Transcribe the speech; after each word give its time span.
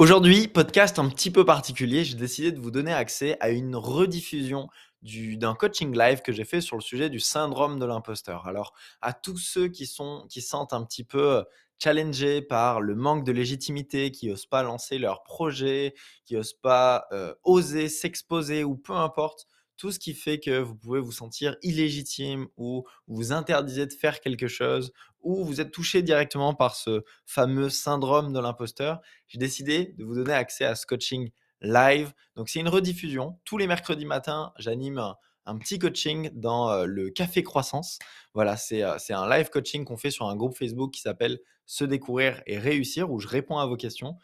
Aujourd'hui, 0.00 0.46
podcast 0.46 1.00
un 1.00 1.08
petit 1.08 1.32
peu 1.32 1.44
particulier, 1.44 2.04
j'ai 2.04 2.14
décidé 2.14 2.52
de 2.52 2.60
vous 2.60 2.70
donner 2.70 2.92
accès 2.92 3.36
à 3.40 3.48
une 3.50 3.74
rediffusion 3.74 4.68
d'un 5.02 5.56
coaching 5.56 5.92
live 5.92 6.22
que 6.22 6.30
j'ai 6.30 6.44
fait 6.44 6.60
sur 6.60 6.76
le 6.76 6.82
sujet 6.82 7.10
du 7.10 7.18
syndrome 7.18 7.80
de 7.80 7.84
l'imposteur. 7.84 8.46
Alors, 8.46 8.74
à 9.02 9.12
tous 9.12 9.38
ceux 9.38 9.66
qui, 9.66 9.86
sont, 9.86 10.24
qui 10.28 10.40
sentent 10.40 10.72
un 10.72 10.84
petit 10.84 11.02
peu 11.02 11.44
challengés 11.80 12.42
par 12.42 12.80
le 12.80 12.94
manque 12.94 13.24
de 13.24 13.32
légitimité, 13.32 14.12
qui 14.12 14.28
n'osent 14.28 14.46
pas 14.46 14.62
lancer 14.62 14.98
leur 14.98 15.24
projet, 15.24 15.96
qui 16.26 16.36
n'osent 16.36 16.54
pas 16.54 17.08
euh, 17.10 17.34
oser 17.42 17.88
s'exposer 17.88 18.62
ou 18.62 18.76
peu 18.76 18.92
importe, 18.92 19.48
tout 19.78 19.92
ce 19.92 19.98
qui 19.98 20.12
fait 20.12 20.38
que 20.40 20.58
vous 20.58 20.74
pouvez 20.74 21.00
vous 21.00 21.12
sentir 21.12 21.56
illégitime 21.62 22.48
ou 22.56 22.84
vous 23.06 23.32
interdisez 23.32 23.86
de 23.86 23.92
faire 23.92 24.20
quelque 24.20 24.48
chose 24.48 24.92
ou 25.20 25.44
vous 25.44 25.60
êtes 25.60 25.70
touché 25.70 26.02
directement 26.02 26.52
par 26.52 26.74
ce 26.74 27.02
fameux 27.24 27.70
syndrome 27.70 28.32
de 28.32 28.40
l'imposteur, 28.40 29.00
j'ai 29.28 29.38
décidé 29.38 29.94
de 29.96 30.04
vous 30.04 30.14
donner 30.14 30.32
accès 30.32 30.64
à 30.64 30.74
ce 30.74 30.84
coaching 30.84 31.30
live. 31.60 32.12
Donc 32.36 32.48
c'est 32.48 32.60
une 32.60 32.68
rediffusion. 32.68 33.38
Tous 33.44 33.56
les 33.56 33.66
mercredis 33.66 34.06
matins, 34.06 34.52
j'anime 34.58 34.98
un, 35.46 35.58
petit 35.58 35.78
coaching 35.78 36.30
dans 36.34 36.70
euh, 36.70 36.84
le 36.84 37.10
Café 37.10 37.42
Croissance. 37.42 37.98
Voilà, 38.34 38.56
euh, 38.72 38.96
c'est 38.98 39.12
un 39.14 39.28
live 39.28 39.48
coaching 39.48 39.84
qu'on 39.84 39.96
fait 39.96 40.10
sur 40.10 40.28
un 40.28 40.36
groupe 40.36 40.56
Facebook 40.56 40.92
qui 40.92 41.00
s'appelle 41.00 41.38
Se 41.66 41.84
découvrir 41.84 42.42
et 42.46 42.58
réussir, 42.58 43.10
où 43.10 43.18
je 43.18 43.28
réponds 43.28 43.58
à 43.58 43.66
vos 43.66 43.76
questions. 43.76 44.16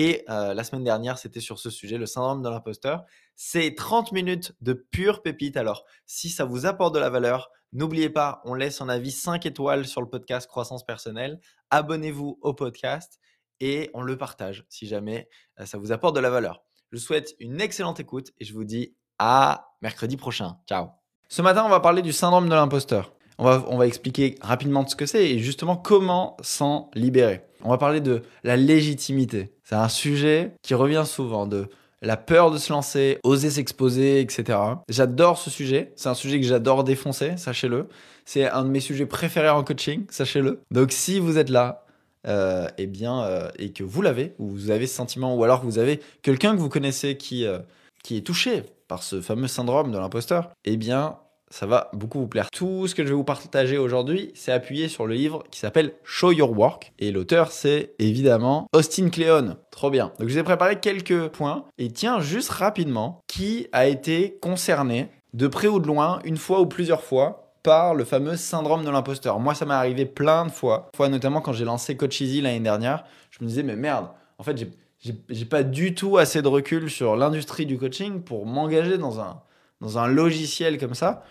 Et 0.00 0.24
la 0.28 0.62
semaine 0.62 0.84
dernière, 0.84 1.18
c'était 1.18 1.40
sur 1.40 1.58
ce 1.58 1.70
sujet, 1.70 1.98
le 1.98 2.06
syndrome 2.06 2.40
de 2.40 2.48
l'imposteur. 2.48 3.04
C'est 3.34 3.74
30 3.74 4.12
minutes 4.12 4.54
de 4.60 4.72
pure 4.72 5.22
pépite. 5.22 5.56
Alors, 5.56 5.84
si 6.06 6.28
ça 6.30 6.44
vous 6.44 6.66
apporte 6.66 6.94
de 6.94 7.00
la 7.00 7.10
valeur, 7.10 7.50
n'oubliez 7.72 8.08
pas, 8.08 8.40
on 8.44 8.54
laisse 8.54 8.80
un 8.80 8.88
avis 8.88 9.10
5 9.10 9.44
étoiles 9.44 9.88
sur 9.88 10.00
le 10.00 10.08
podcast 10.08 10.46
Croissance 10.46 10.86
Personnelle. 10.86 11.40
Abonnez-vous 11.70 12.38
au 12.42 12.54
podcast 12.54 13.18
et 13.58 13.90
on 13.92 14.02
le 14.02 14.16
partage 14.16 14.64
si 14.68 14.86
jamais 14.86 15.28
ça 15.64 15.78
vous 15.78 15.90
apporte 15.90 16.14
de 16.14 16.20
la 16.20 16.30
valeur. 16.30 16.62
Je 16.92 16.98
vous 16.98 17.02
souhaite 17.02 17.34
une 17.40 17.60
excellente 17.60 17.98
écoute 17.98 18.30
et 18.38 18.44
je 18.44 18.54
vous 18.54 18.62
dis 18.62 18.94
à 19.18 19.72
mercredi 19.82 20.16
prochain. 20.16 20.60
Ciao. 20.68 20.90
Ce 21.28 21.42
matin, 21.42 21.64
on 21.64 21.70
va 21.70 21.80
parler 21.80 22.02
du 22.02 22.12
syndrome 22.12 22.48
de 22.48 22.54
l'imposteur. 22.54 23.17
On 23.38 23.44
va, 23.44 23.64
on 23.68 23.78
va 23.78 23.86
expliquer 23.86 24.34
rapidement 24.40 24.86
ce 24.86 24.96
que 24.96 25.06
c'est 25.06 25.30
et 25.30 25.38
justement 25.38 25.76
comment 25.76 26.36
s'en 26.42 26.90
libérer. 26.94 27.42
On 27.62 27.70
va 27.70 27.78
parler 27.78 28.00
de 28.00 28.22
la 28.44 28.56
légitimité. 28.56 29.52
C'est 29.64 29.74
un 29.74 29.88
sujet 29.88 30.52
qui 30.62 30.74
revient 30.74 31.04
souvent 31.06 31.46
de 31.46 31.68
la 32.02 32.16
peur 32.16 32.50
de 32.50 32.58
se 32.58 32.72
lancer, 32.72 33.18
oser 33.24 33.50
s'exposer, 33.50 34.20
etc. 34.20 34.58
J'adore 34.88 35.38
ce 35.38 35.50
sujet. 35.50 35.92
C'est 35.96 36.08
un 36.08 36.14
sujet 36.14 36.40
que 36.40 36.46
j'adore 36.46 36.84
défoncer, 36.84 37.36
sachez-le. 37.36 37.88
C'est 38.24 38.48
un 38.48 38.62
de 38.64 38.68
mes 38.68 38.80
sujets 38.80 39.06
préférés 39.06 39.48
en 39.48 39.64
coaching, 39.64 40.04
sachez-le. 40.10 40.60
Donc 40.70 40.92
si 40.92 41.18
vous 41.18 41.38
êtes 41.38 41.48
là, 41.48 41.84
euh, 42.26 42.68
eh 42.78 42.86
bien, 42.86 43.22
euh, 43.22 43.48
et 43.58 43.72
que 43.72 43.82
vous 43.82 44.02
l'avez, 44.02 44.34
ou 44.38 44.48
vous 44.48 44.70
avez 44.70 44.86
ce 44.86 44.94
sentiment, 44.94 45.34
ou 45.36 45.44
alors 45.44 45.60
que 45.60 45.66
vous 45.66 45.78
avez 45.78 46.00
quelqu'un 46.22 46.54
que 46.54 46.60
vous 46.60 46.68
connaissez 46.68 47.16
qui, 47.16 47.46
euh, 47.46 47.58
qui 48.02 48.16
est 48.16 48.26
touché 48.26 48.64
par 48.86 49.02
ce 49.02 49.20
fameux 49.20 49.48
syndrome 49.48 49.92
de 49.92 49.98
l'imposteur, 49.98 50.50
eh 50.64 50.76
bien, 50.76 51.16
ça 51.50 51.66
va 51.66 51.90
beaucoup 51.92 52.20
vous 52.20 52.28
plaire. 52.28 52.50
Tout 52.50 52.86
ce 52.86 52.94
que 52.94 53.02
je 53.04 53.08
vais 53.08 53.14
vous 53.14 53.24
partager 53.24 53.78
aujourd'hui, 53.78 54.30
c'est 54.34 54.52
appuyé 54.52 54.88
sur 54.88 55.06
le 55.06 55.14
livre 55.14 55.44
qui 55.50 55.60
s'appelle 55.60 55.94
Show 56.04 56.32
Your 56.32 56.56
Work. 56.56 56.92
Et 56.98 57.10
l'auteur, 57.10 57.52
c'est 57.52 57.92
évidemment 57.98 58.68
Austin 58.72 59.08
Kleon. 59.08 59.56
Trop 59.70 59.90
bien. 59.90 60.12
Donc 60.18 60.28
je 60.28 60.34
vous 60.34 60.38
ai 60.38 60.42
préparé 60.42 60.80
quelques 60.80 61.28
points. 61.28 61.64
Et 61.78 61.90
tiens, 61.90 62.20
juste 62.20 62.50
rapidement, 62.50 63.20
qui 63.26 63.68
a 63.72 63.86
été 63.86 64.38
concerné 64.40 65.08
de 65.34 65.46
près 65.46 65.68
ou 65.68 65.80
de 65.80 65.86
loin, 65.86 66.20
une 66.24 66.36
fois 66.36 66.60
ou 66.60 66.66
plusieurs 66.66 67.02
fois, 67.02 67.52
par 67.62 67.94
le 67.94 68.04
fameux 68.04 68.36
syndrome 68.36 68.84
de 68.84 68.90
l'imposteur. 68.90 69.40
Moi, 69.40 69.54
ça 69.54 69.66
m'est 69.66 69.74
arrivé 69.74 70.06
plein 70.06 70.46
de 70.46 70.50
fois. 70.50 70.90
Fois 70.96 71.08
notamment 71.08 71.40
quand 71.40 71.52
j'ai 71.52 71.64
lancé 71.64 71.96
Coach 71.96 72.20
Easy 72.20 72.40
l'année 72.40 72.60
dernière, 72.60 73.04
je 73.30 73.44
me 73.44 73.48
disais, 73.48 73.62
mais 73.62 73.76
merde, 73.76 74.08
en 74.38 74.42
fait, 74.42 74.56
j'ai 75.00 75.44
pas 75.44 75.62
du 75.62 75.94
tout 75.94 76.18
assez 76.18 76.42
de 76.42 76.48
recul 76.48 76.90
sur 76.90 77.16
l'industrie 77.16 77.66
du 77.66 77.78
coaching 77.78 78.22
pour 78.22 78.46
m'engager 78.46 78.98
dans 78.98 79.20
un 79.20 79.40
dans 79.80 79.98
un 79.98 80.06
logiciel 80.06 80.78
comme 80.78 80.94
ça. 80.94 81.24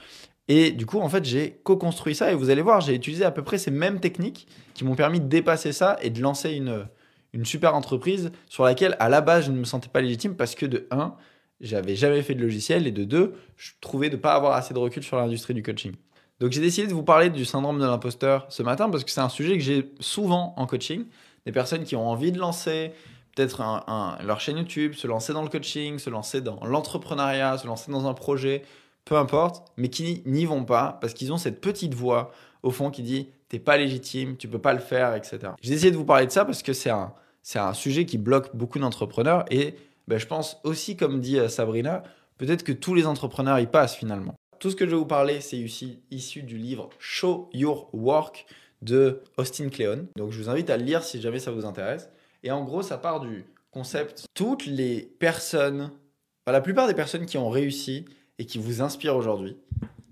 Et 0.47 0.71
du 0.71 0.85
coup, 0.85 0.99
en 0.99 1.09
fait, 1.09 1.25
j'ai 1.25 1.59
co-construit 1.63 2.15
ça 2.15 2.31
et 2.31 2.35
vous 2.35 2.49
allez 2.49 2.61
voir, 2.61 2.79
j'ai 2.79 2.95
utilisé 2.95 3.25
à 3.25 3.31
peu 3.31 3.43
près 3.43 3.57
ces 3.57 3.71
mêmes 3.71 3.99
techniques 3.99 4.47
qui 4.73 4.85
m'ont 4.85 4.95
permis 4.95 5.19
de 5.19 5.27
dépasser 5.27 5.73
ça 5.73 5.97
et 6.01 6.09
de 6.09 6.21
lancer 6.21 6.51
une, 6.51 6.87
une 7.33 7.45
super 7.45 7.75
entreprise 7.75 8.31
sur 8.47 8.63
laquelle, 8.63 8.95
à 8.99 9.09
la 9.09 9.21
base, 9.21 9.45
je 9.45 9.51
ne 9.51 9.57
me 9.57 9.65
sentais 9.65 9.89
pas 9.89 9.99
légitime 9.99 10.35
parce 10.35 10.55
que 10.55 10.65
de 10.65 10.87
1, 10.91 11.15
j'avais 11.59 11.95
jamais 11.95 12.21
fait 12.21 12.35
de 12.35 12.41
logiciel 12.41 12.87
et 12.87 12.91
de 12.91 13.03
2, 13.03 13.33
je 13.57 13.71
trouvais 13.81 14.09
de 14.09 14.15
ne 14.15 14.21
pas 14.21 14.33
avoir 14.33 14.53
assez 14.53 14.73
de 14.73 14.79
recul 14.79 15.03
sur 15.03 15.17
l'industrie 15.17 15.53
du 15.53 15.63
coaching. 15.63 15.93
Donc 16.39 16.51
j'ai 16.51 16.61
décidé 16.61 16.87
de 16.87 16.93
vous 16.93 17.03
parler 17.03 17.29
du 17.29 17.45
syndrome 17.45 17.79
de 17.79 17.85
l'imposteur 17.85 18.45
ce 18.49 18.61
matin 18.63 18.89
parce 18.89 19.03
que 19.03 19.11
c'est 19.11 19.21
un 19.21 19.29
sujet 19.29 19.57
que 19.57 19.63
j'ai 19.63 19.91
souvent 19.99 20.53
en 20.57 20.67
coaching. 20.67 21.05
Des 21.45 21.51
personnes 21.51 21.83
qui 21.83 21.95
ont 21.95 22.07
envie 22.07 22.31
de 22.31 22.37
lancer, 22.37 22.91
peut-être 23.37 23.61
leur 24.25 24.39
chaîne 24.39 24.57
YouTube, 24.57 24.93
se 24.93 25.05
lancer 25.05 25.31
dans 25.31 25.43
le 25.43 25.49
coaching, 25.49 25.99
se 25.99 26.09
lancer 26.09 26.41
dans 26.41 26.59
l'entrepreneuriat, 26.65 27.59
se 27.59 27.67
lancer 27.67 27.91
dans 27.91 28.07
un 28.07 28.13
projet, 28.15 28.63
peu 29.05 29.15
importe, 29.15 29.63
mais 29.77 29.89
qui 29.89 30.23
n'y 30.25 30.45
vont 30.45 30.65
pas 30.65 30.97
parce 30.99 31.13
qu'ils 31.13 31.31
ont 31.31 31.37
cette 31.37 31.61
petite 31.61 31.93
voix 31.93 32.31
au 32.63 32.71
fond 32.71 32.89
qui 32.89 33.03
dit 33.03 33.29
t'es 33.49 33.59
pas 33.59 33.77
légitime, 33.77 34.37
tu 34.37 34.47
peux 34.47 34.59
pas 34.59 34.73
le 34.73 34.79
faire, 34.79 35.13
etc. 35.13 35.39
J'ai 35.61 35.73
essayé 35.73 35.91
de 35.91 35.97
vous 35.97 36.03
parler 36.03 36.25
de 36.25 36.31
ça 36.31 36.45
parce 36.45 36.63
que 36.63 36.73
c'est 36.73 36.89
un, 36.89 37.13
un 37.55 37.73
sujet 37.73 38.05
qui 38.05 38.17
bloque 38.17 38.55
beaucoup 38.55 38.79
d'entrepreneurs 38.79 39.45
et 39.51 39.75
ben, 40.07 40.17
je 40.17 40.25
pense 40.25 40.57
aussi, 40.63 40.97
comme 40.97 41.19
dit 41.19 41.37
euh, 41.37 41.47
Sabrina, 41.47 42.01
peut-être 42.37 42.63
que 42.63 42.71
tous 42.71 42.95
les 42.95 43.05
entrepreneurs 43.05 43.59
y 43.59 43.67
passent 43.67 43.95
finalement. 43.95 44.33
Tout 44.59 44.71
ce 44.71 44.75
que 44.75 44.85
je 44.85 44.91
vais 44.91 44.97
vous 44.97 45.05
parler, 45.05 45.41
c'est 45.41 45.57
issu, 45.57 45.99
issu 46.09 46.41
du 46.41 46.57
livre 46.57 46.89
Show 46.97 47.49
Your 47.53 47.89
Work 47.93 48.47
de 48.81 49.21
Austin 49.37 49.69
Kleon. 49.69 50.07
Donc 50.15 50.31
je 50.31 50.41
vous 50.41 50.49
invite 50.49 50.69
à 50.71 50.77
le 50.77 50.83
lire 50.83 51.03
si 51.03 51.21
jamais 51.21 51.39
ça 51.39 51.51
vous 51.51 51.65
intéresse. 51.65 52.09
Et 52.43 52.51
en 52.51 52.63
gros, 52.63 52.81
ça 52.81 52.97
part 52.97 53.19
du 53.19 53.45
concept. 53.71 54.25
Toutes 54.33 54.65
les 54.65 55.01
personnes, 55.19 55.91
la 56.45 56.61
plupart 56.61 56.87
des 56.87 56.93
personnes 56.93 57.25
qui 57.25 57.37
ont 57.37 57.49
réussi 57.49 58.05
et 58.39 58.45
qui 58.45 58.57
vous 58.57 58.81
inspirent 58.81 59.15
aujourd'hui, 59.15 59.57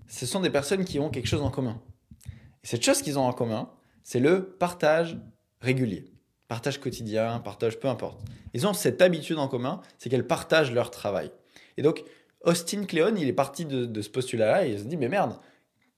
ce 0.08 0.26
sont 0.26 0.40
des 0.40 0.50
personnes 0.50 0.84
qui 0.84 0.98
ont 0.98 1.10
quelque 1.10 1.28
chose 1.28 1.42
en 1.42 1.50
commun. 1.50 1.80
Et 2.64 2.66
cette 2.66 2.84
chose 2.84 3.02
qu'ils 3.02 3.18
ont 3.18 3.26
en 3.26 3.32
commun, 3.32 3.70
c'est 4.02 4.20
le 4.20 4.44
partage 4.44 5.18
régulier. 5.60 6.04
Partage 6.48 6.78
quotidien, 6.78 7.40
partage 7.40 7.78
peu 7.78 7.88
importe. 7.88 8.20
Ils 8.54 8.66
ont 8.66 8.72
cette 8.72 9.02
habitude 9.02 9.38
en 9.38 9.48
commun, 9.48 9.80
c'est 9.98 10.08
qu'elles 10.08 10.26
partagent 10.26 10.72
leur 10.72 10.90
travail. 10.90 11.30
Et 11.76 11.82
donc, 11.82 12.04
Austin 12.44 12.84
Kleon, 12.84 13.16
il 13.16 13.28
est 13.28 13.32
parti 13.32 13.64
de, 13.64 14.00
ce 14.00 14.08
postulat-là 14.08 14.66
et 14.66 14.72
il 14.72 14.78
se 14.78 14.84
dit, 14.84 14.96
mais 14.96 15.08
merde, 15.08 15.36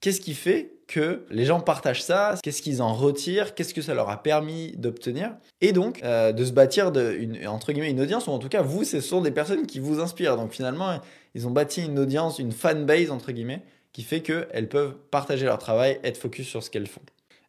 qu'est-ce 0.00 0.20
qui 0.20 0.34
fait 0.34 0.77
que 0.88 1.26
les 1.30 1.44
gens 1.44 1.60
partagent 1.60 2.02
ça, 2.02 2.34
qu'est-ce 2.42 2.62
qu'ils 2.62 2.82
en 2.82 2.94
retirent, 2.94 3.54
qu'est-ce 3.54 3.74
que 3.74 3.82
ça 3.82 3.94
leur 3.94 4.08
a 4.08 4.22
permis 4.22 4.72
d'obtenir, 4.76 5.36
et 5.60 5.72
donc 5.72 6.02
euh, 6.02 6.32
de 6.32 6.44
se 6.44 6.52
bâtir 6.52 6.90
une, 6.96 7.46
entre 7.46 7.72
guillemets 7.72 7.90
une 7.90 8.00
audience, 8.00 8.26
ou 8.26 8.30
en 8.30 8.38
tout 8.38 8.48
cas 8.48 8.62
vous, 8.62 8.84
ce 8.84 9.00
sont 9.00 9.20
des 9.20 9.30
personnes 9.30 9.66
qui 9.66 9.78
vous 9.78 10.00
inspirent. 10.00 10.36
Donc 10.36 10.50
finalement, 10.50 10.98
ils 11.34 11.46
ont 11.46 11.50
bâti 11.50 11.84
une 11.84 11.98
audience, 11.98 12.38
une 12.38 12.52
fanbase 12.52 13.10
entre 13.10 13.32
guillemets, 13.32 13.62
qui 13.92 14.02
fait 14.02 14.20
qu'elles 14.20 14.68
peuvent 14.68 14.94
partager 15.10 15.44
leur 15.44 15.58
travail, 15.58 16.00
être 16.02 16.16
focus 16.16 16.48
sur 16.48 16.62
ce 16.62 16.70
qu'elles 16.70 16.86
font. 16.88 17.02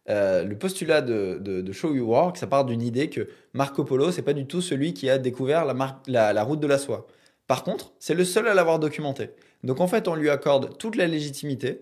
Euh, 0.09 0.43
le 0.43 0.57
postulat 0.57 1.01
de, 1.01 1.71
Show 1.71 1.95
You 1.95 2.07
Work, 2.07 2.37
ça 2.37 2.47
part 2.47 2.65
d'une 2.65 2.81
idée 2.81 3.09
que 3.09 3.29
Marco 3.53 3.85
Polo, 3.85 4.11
c'est 4.11 4.21
pas 4.21 4.33
du 4.33 4.47
tout 4.47 4.61
celui 4.61 4.93
qui 4.93 5.09
a 5.09 5.17
découvert 5.17 5.65
la, 5.65 6.33
la 6.33 6.43
route 6.43 6.59
de 6.59 6.67
la 6.67 6.77
soie. 6.77 7.07
Par 7.47 7.63
contre, 7.63 7.93
c'est 7.99 8.15
le 8.15 8.25
seul 8.25 8.47
à 8.47 8.53
l'avoir 8.53 8.79
documenté. 8.79 9.29
Donc 9.63 9.79
en 9.79 9.87
fait, 9.87 10.07
on 10.07 10.15
lui 10.15 10.29
accorde 10.29 10.77
toute 10.77 10.95
la 10.95 11.07
légitimité, 11.07 11.81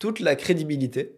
toute 0.00 0.18
la 0.18 0.34
crédibilité 0.34 1.14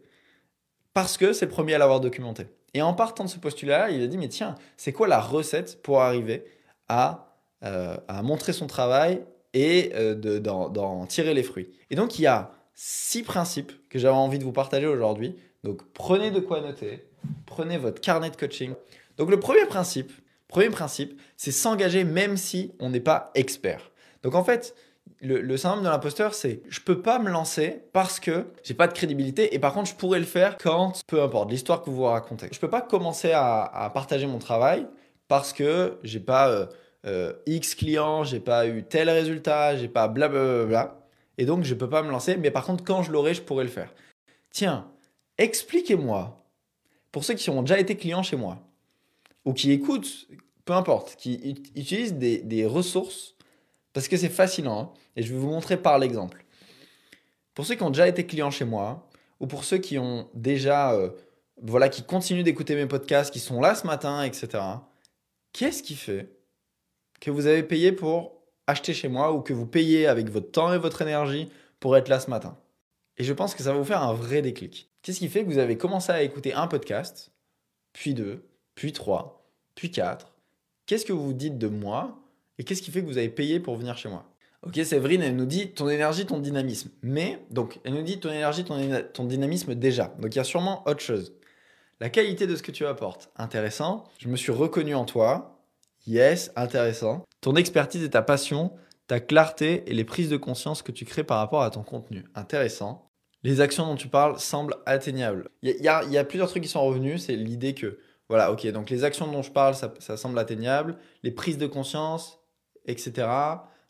parce 0.92 1.16
que 1.16 1.32
c'est 1.32 1.46
le 1.46 1.50
premier 1.50 1.72
à 1.72 1.78
l'avoir 1.78 2.00
documenté. 2.00 2.48
Et 2.74 2.82
en 2.82 2.92
partant 2.92 3.24
de 3.24 3.30
ce 3.30 3.38
postulat, 3.38 3.90
il 3.90 4.02
a 4.02 4.06
dit, 4.06 4.18
mais 4.18 4.28
tiens, 4.28 4.56
c'est 4.76 4.92
quoi 4.92 5.08
la 5.08 5.20
recette 5.20 5.82
pour 5.82 6.02
arriver 6.02 6.44
à, 6.88 7.38
euh, 7.64 7.96
montrer 8.22 8.52
son 8.52 8.66
travail 8.66 9.22
et 9.54 9.92
euh, 9.94 10.14
d'en 10.40 11.06
tirer 11.06 11.32
les 11.32 11.42
fruits? 11.42 11.70
Et 11.90 11.96
donc, 11.96 12.18
il 12.18 12.22
y 12.22 12.26
a 12.26 12.52
six 12.74 13.22
principes 13.22 13.72
que 13.88 13.98
j'avais 13.98 14.14
envie 14.14 14.38
de 14.38 14.44
vous 14.44 14.52
partager 14.52 14.86
aujourd'hui. 14.86 15.36
Donc, 15.62 15.82
prenez 15.92 16.30
de 16.30 16.40
quoi 16.40 16.60
noter, 16.60 17.06
prenez 17.46 17.78
votre 17.78 18.00
carnet 18.00 18.30
de 18.30 18.36
coaching. 18.36 18.74
Donc, 19.16 19.30
le 19.30 19.38
premier 19.38 19.66
principe, 19.66 20.10
premier 20.48 20.70
principe, 20.70 21.18
c'est 21.36 21.52
s'engager 21.52 22.04
même 22.04 22.36
si 22.36 22.72
on 22.80 22.90
n'est 22.90 23.00
pas 23.00 23.30
expert. 23.34 23.92
Donc, 24.22 24.34
en 24.34 24.44
fait, 24.44 24.74
le, 25.22 25.56
syndrome 25.56 25.84
de 25.84 25.88
l'imposteur, 25.88 26.34
c'est 26.34 26.62
je 26.68 26.80
peux 26.80 27.00
pas 27.00 27.18
me 27.18 27.30
lancer 27.30 27.82
parce 27.92 28.18
que 28.18 28.46
j'ai 28.64 28.74
pas 28.74 28.88
de 28.88 28.92
crédibilité 28.92 29.54
et 29.54 29.58
par 29.58 29.72
contre 29.72 29.88
je 29.88 29.94
pourrais 29.94 30.18
le 30.18 30.24
faire 30.24 30.56
quand, 30.58 31.00
peu 31.06 31.22
importe, 31.22 31.50
l'histoire 31.50 31.82
que 31.82 31.90
vous 31.90 31.96
vous 31.96 32.04
racontez. 32.04 32.48
Je 32.52 32.58
peux 32.58 32.70
pas 32.70 32.80
commencer 32.80 33.32
à, 33.32 33.90
partager 33.94 34.26
mon 34.26 34.38
travail 34.38 34.86
parce 35.28 35.52
que 35.52 35.98
j'ai 36.02 36.20
pas 36.20 36.50
euh, 36.50 36.66
euh, 37.06 37.32
X 37.46 37.74
clients, 37.76 38.24
j'ai 38.24 38.40
pas 38.40 38.66
eu 38.66 38.82
tel 38.82 39.08
résultat, 39.08 39.76
j'ai 39.76 39.88
pas 39.88 40.08
blablabla. 40.08 40.98
Et 41.38 41.46
donc 41.46 41.64
je 41.64 41.74
peux 41.74 41.88
pas 41.88 42.02
me 42.02 42.10
lancer, 42.10 42.36
mais 42.36 42.50
par 42.50 42.66
contre 42.66 42.84
quand 42.84 43.02
je 43.02 43.12
l'aurai, 43.12 43.34
je 43.34 43.42
pourrais 43.42 43.64
le 43.64 43.70
faire. 43.70 43.92
Tiens, 44.50 44.90
expliquez-moi, 45.38 46.44
pour 47.12 47.24
ceux 47.24 47.34
qui 47.34 47.48
ont 47.48 47.62
déjà 47.62 47.78
été 47.78 47.96
clients 47.96 48.22
chez 48.22 48.36
moi, 48.36 48.58
ou 49.44 49.52
qui 49.52 49.70
écoutent, 49.70 50.26
peu 50.64 50.72
importe, 50.72 51.16
qui 51.16 51.62
utilisent 51.74 52.14
des 52.14 52.66
ressources 52.66 53.31
parce 53.92 54.08
que 54.08 54.16
c'est 54.16 54.28
fascinant. 54.28 54.80
Hein. 54.80 55.00
et 55.16 55.22
je 55.22 55.32
vais 55.32 55.38
vous 55.38 55.48
montrer 55.48 55.76
par 55.76 55.98
l'exemple. 55.98 56.44
Pour 57.54 57.66
ceux 57.66 57.74
qui 57.74 57.82
ont 57.82 57.90
déjà 57.90 58.08
été 58.08 58.26
clients 58.26 58.50
chez 58.50 58.64
moi, 58.64 59.08
ou 59.40 59.46
pour 59.46 59.64
ceux 59.64 59.78
qui 59.78 59.98
ont 59.98 60.30
déjà, 60.34 60.92
euh, 60.92 61.10
voilà, 61.60 61.88
qui 61.88 62.02
continuent 62.02 62.44
d'écouter 62.44 62.74
mes 62.74 62.86
podcasts, 62.86 63.32
qui 63.32 63.40
sont 63.40 63.60
là 63.60 63.74
ce 63.74 63.86
matin, 63.86 64.22
etc. 64.22 64.62
Qu'est-ce 65.52 65.82
qui 65.82 65.96
fait 65.96 66.30
que 67.20 67.30
vous 67.30 67.46
avez 67.46 67.62
payé 67.62 67.92
pour 67.92 68.40
acheter 68.66 68.94
chez 68.94 69.08
moi 69.08 69.32
ou 69.32 69.40
que 69.40 69.52
vous 69.52 69.66
payez 69.66 70.06
avec 70.06 70.30
votre 70.30 70.50
temps 70.50 70.72
et 70.72 70.78
votre 70.78 71.02
énergie 71.02 71.50
pour 71.80 71.96
être 71.96 72.08
là 72.08 72.20
ce 72.20 72.30
matin? 72.30 72.56
Et 73.18 73.24
je 73.24 73.32
pense 73.32 73.54
que 73.54 73.62
ça 73.62 73.72
va 73.72 73.78
vous 73.78 73.84
faire 73.84 74.02
un 74.02 74.14
vrai 74.14 74.40
déclic. 74.40 74.88
Qu'est-ce 75.02 75.18
qui 75.18 75.28
fait 75.28 75.44
que 75.44 75.50
vous 75.50 75.58
avez 75.58 75.76
commencé 75.76 76.12
à 76.12 76.22
écouter 76.22 76.54
un 76.54 76.68
podcast, 76.68 77.32
puis 77.92 78.14
deux, 78.14 78.48
puis 78.74 78.92
trois, 78.92 79.44
puis 79.74 79.90
quatre? 79.90 80.34
Qu'est-ce 80.86 81.04
que 81.04 81.12
vous 81.12 81.26
vous 81.26 81.32
dites 81.32 81.58
de 81.58 81.68
moi 81.68 82.21
et 82.62 82.64
qu'est-ce 82.64 82.80
qui 82.80 82.92
fait 82.92 83.00
que 83.00 83.06
vous 83.06 83.18
avez 83.18 83.28
payé 83.28 83.58
pour 83.58 83.74
venir 83.74 83.98
chez 83.98 84.08
moi? 84.08 84.24
Ok, 84.64 84.78
Séverine, 84.84 85.20
elle 85.20 85.34
nous 85.34 85.46
dit 85.46 85.72
ton 85.72 85.88
énergie, 85.88 86.26
ton 86.26 86.38
dynamisme. 86.38 86.90
Mais, 87.02 87.42
donc, 87.50 87.80
elle 87.82 87.94
nous 87.94 88.02
dit 88.02 88.20
ton 88.20 88.30
énergie, 88.30 88.62
ton, 88.62 89.24
dynamisme 89.24 89.74
déjà. 89.74 90.14
Donc, 90.20 90.32
il 90.32 90.38
y 90.38 90.40
a 90.40 90.44
sûrement 90.44 90.86
autre 90.86 91.00
chose. 91.00 91.34
La 91.98 92.08
qualité 92.08 92.46
de 92.46 92.54
ce 92.54 92.62
que 92.62 92.70
tu 92.70 92.86
apportes, 92.86 93.32
intéressant. 93.34 94.04
Je 94.18 94.28
me 94.28 94.36
suis 94.36 94.52
reconnu 94.52 94.94
en 94.94 95.04
toi. 95.04 95.58
Yes, 96.06 96.52
intéressant. 96.54 97.24
Ton 97.40 97.56
expertise 97.56 98.04
et 98.04 98.10
ta 98.10 98.22
passion, 98.22 98.70
ta 99.08 99.18
clarté 99.18 99.82
et 99.90 99.92
les 99.92 100.04
prises 100.04 100.28
de 100.28 100.36
conscience 100.36 100.82
que 100.82 100.92
tu 100.92 101.04
crées 101.04 101.24
par 101.24 101.38
rapport 101.38 101.62
à 101.62 101.70
ton 101.70 101.82
contenu, 101.82 102.22
intéressant. 102.36 103.10
Les 103.42 103.60
actions 103.60 103.86
dont 103.86 103.96
tu 103.96 104.06
parles 104.06 104.38
semblent 104.38 104.76
atteignables. 104.86 105.48
Il 105.62 105.74
y, 105.80 105.88
a, 105.88 106.24
plusieurs 106.24 106.48
trucs 106.48 106.62
qui 106.62 106.68
sont 106.68 106.86
revenus. 106.86 107.24
C'est 107.24 107.34
l'idée 107.34 107.74
que, 107.74 107.98
voilà, 108.28 108.52
ok, 108.52 108.64
donc 108.68 108.88
les 108.88 109.02
actions 109.02 109.26
dont 109.26 109.42
je 109.42 109.50
parle, 109.50 109.74
ça 109.74 110.16
semble 110.16 110.38
atteignable. 110.38 110.98
Les 111.24 111.32
prises 111.32 111.58
de 111.58 111.66
conscience, 111.66 112.38
etc 112.86 113.28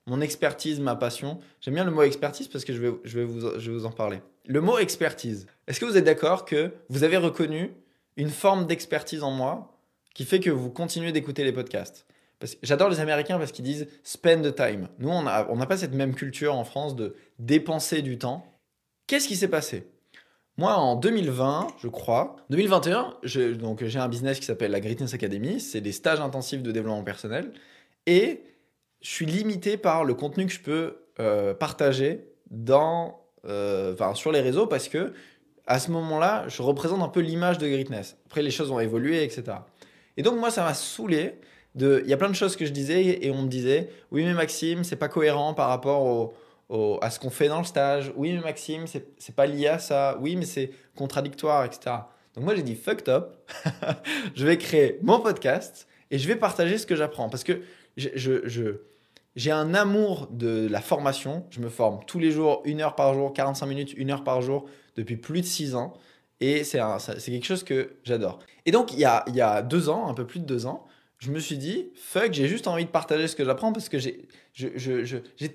mon 0.06 0.20
expertise, 0.20 0.80
ma 0.80 0.96
passion. 0.96 1.38
J'aime 1.60 1.74
bien 1.74 1.84
le 1.84 1.90
mot 1.90 2.02
expertise 2.02 2.48
parce 2.48 2.64
que 2.64 2.72
je 2.72 2.80
vais, 2.80 2.92
je 3.04 3.18
vais, 3.18 3.24
vous, 3.24 3.40
je 3.58 3.70
vais 3.70 3.78
vous 3.78 3.86
en 3.86 3.92
parler. 3.92 4.20
Le 4.46 4.60
mot 4.60 4.78
expertise. 4.78 5.46
Est-ce 5.66 5.78
que 5.78 5.84
vous 5.84 5.96
êtes 5.96 6.04
d'accord 6.04 6.44
que 6.44 6.72
vous 6.88 7.04
avez 7.04 7.16
reconnu 7.16 7.72
une 8.16 8.30
forme 8.30 8.66
d'expertise 8.66 9.22
en 9.22 9.30
moi 9.30 9.78
qui 10.14 10.24
fait 10.24 10.40
que 10.40 10.50
vous 10.50 10.70
continuez 10.70 11.12
d'écouter 11.12 11.44
les 11.44 11.52
podcasts? 11.52 12.06
J'adore 12.64 12.88
les 12.88 12.98
Américains 12.98 13.38
parce 13.38 13.52
qu'ils 13.52 13.64
disent 13.64 13.86
spend 14.02 14.42
the 14.42 14.54
time. 14.54 14.88
Nous, 14.98 15.08
on 15.08 15.22
n'a 15.22 15.46
on 15.48 15.56
pas 15.58 15.76
cette 15.76 15.94
même 15.94 16.14
culture 16.14 16.56
en 16.56 16.64
France 16.64 16.96
de 16.96 17.14
dépenser 17.38 18.02
du 18.02 18.18
temps. 18.18 18.44
Qu'est-ce 19.06 19.28
qui 19.28 19.36
s'est 19.36 19.48
passé? 19.48 19.86
Moi, 20.56 20.74
en 20.74 20.96
2020, 20.96 21.68
je 21.80 21.88
crois, 21.88 22.36
2021, 22.50 23.16
j'ai 23.22 23.56
un 23.96 24.08
business 24.08 24.40
qui 24.40 24.44
s'appelle 24.44 24.72
la 24.72 24.80
Greatness 24.80 25.14
Academy. 25.14 25.60
C'est 25.60 25.80
des 25.80 25.92
stages 25.92 26.20
intensifs 26.20 26.62
de 26.62 26.72
développement 26.72 27.04
personnel. 27.04 27.52
Et 28.06 28.42
je 29.02 29.10
suis 29.10 29.26
limité 29.26 29.76
par 29.76 30.04
le 30.04 30.14
contenu 30.14 30.46
que 30.46 30.52
je 30.52 30.60
peux 30.60 30.96
euh, 31.20 31.52
partager 31.54 32.24
dans, 32.50 33.20
euh, 33.44 33.94
sur 34.14 34.32
les 34.32 34.40
réseaux 34.40 34.66
parce 34.66 34.88
que 34.88 35.12
à 35.66 35.78
ce 35.78 35.90
moment-là, 35.90 36.44
je 36.48 36.62
représente 36.62 37.02
un 37.02 37.08
peu 37.08 37.20
l'image 37.20 37.58
de 37.58 37.68
Greatness. 37.68 38.16
Après, 38.26 38.42
les 38.42 38.50
choses 38.50 38.70
ont 38.70 38.80
évolué, 38.80 39.22
etc. 39.22 39.58
Et 40.16 40.22
donc, 40.22 40.38
moi, 40.38 40.50
ça 40.50 40.64
m'a 40.64 40.74
saoulé. 40.74 41.34
De... 41.74 42.02
Il 42.04 42.10
y 42.10 42.12
a 42.12 42.16
plein 42.16 42.28
de 42.28 42.34
choses 42.34 42.56
que 42.56 42.66
je 42.66 42.72
disais 42.72 43.24
et 43.24 43.30
on 43.30 43.42
me 43.42 43.48
disait 43.48 43.88
Oui, 44.10 44.24
mais 44.24 44.34
Maxime, 44.34 44.84
c'est 44.84 44.96
pas 44.96 45.08
cohérent 45.08 45.54
par 45.54 45.68
rapport 45.68 46.34
au, 46.68 46.98
à 47.00 47.10
ce 47.10 47.20
qu'on 47.20 47.30
fait 47.30 47.48
dans 47.48 47.58
le 47.58 47.64
stage. 47.64 48.12
Oui, 48.16 48.32
mais 48.32 48.40
Maxime, 48.40 48.86
c'est 48.86 49.34
pas 49.34 49.46
lié 49.46 49.68
à 49.68 49.78
ça. 49.78 50.18
Oui, 50.20 50.36
mais 50.36 50.44
c'est 50.44 50.70
contradictoire, 50.96 51.64
etc. 51.64 51.96
Donc, 52.34 52.44
moi, 52.44 52.54
j'ai 52.54 52.62
dit 52.62 52.74
Fucked 52.74 53.08
up. 53.08 53.36
je 54.34 54.44
vais 54.44 54.58
créer 54.58 54.98
mon 55.02 55.20
podcast 55.20 55.86
et 56.10 56.18
je 56.18 56.26
vais 56.26 56.36
partager 56.36 56.76
ce 56.76 56.86
que 56.86 56.96
j'apprends. 56.96 57.28
Parce 57.28 57.44
que 57.44 57.60
je, 57.96 58.08
je 58.16 58.80
j'ai 59.36 59.50
un 59.50 59.74
amour 59.74 60.28
de 60.30 60.68
la 60.70 60.80
formation. 60.80 61.46
Je 61.50 61.60
me 61.60 61.68
forme 61.68 62.00
tous 62.06 62.18
les 62.18 62.30
jours, 62.30 62.62
une 62.64 62.80
heure 62.80 62.94
par 62.94 63.14
jour, 63.14 63.32
45 63.32 63.66
minutes, 63.66 63.94
une 63.96 64.10
heure 64.10 64.24
par 64.24 64.42
jour, 64.42 64.66
depuis 64.96 65.16
plus 65.16 65.40
de 65.40 65.46
six 65.46 65.74
ans. 65.74 65.94
Et 66.40 66.64
c'est 66.64 66.78
quelque 66.78 67.44
chose 67.44 67.62
que 67.62 67.94
j'adore. 68.04 68.40
Et 68.66 68.72
donc, 68.72 68.92
il 68.92 68.98
y, 68.98 69.04
a, 69.04 69.24
il 69.28 69.68
deux 69.68 69.88
ans, 69.88 70.08
un 70.08 70.14
peu 70.14 70.26
plus 70.26 70.40
de 70.40 70.44
deux 70.44 70.66
ans, 70.66 70.86
je 71.18 71.30
me 71.30 71.38
suis 71.38 71.56
dit, 71.56 71.90
fuck, 71.94 72.32
j'ai 72.32 72.48
juste 72.48 72.66
envie 72.66 72.84
de 72.84 72.90
partager 72.90 73.28
ce 73.28 73.36
que 73.36 73.44
j'apprends 73.44 73.72
parce 73.72 73.88
que 73.88 73.98
j'ai 73.98 74.26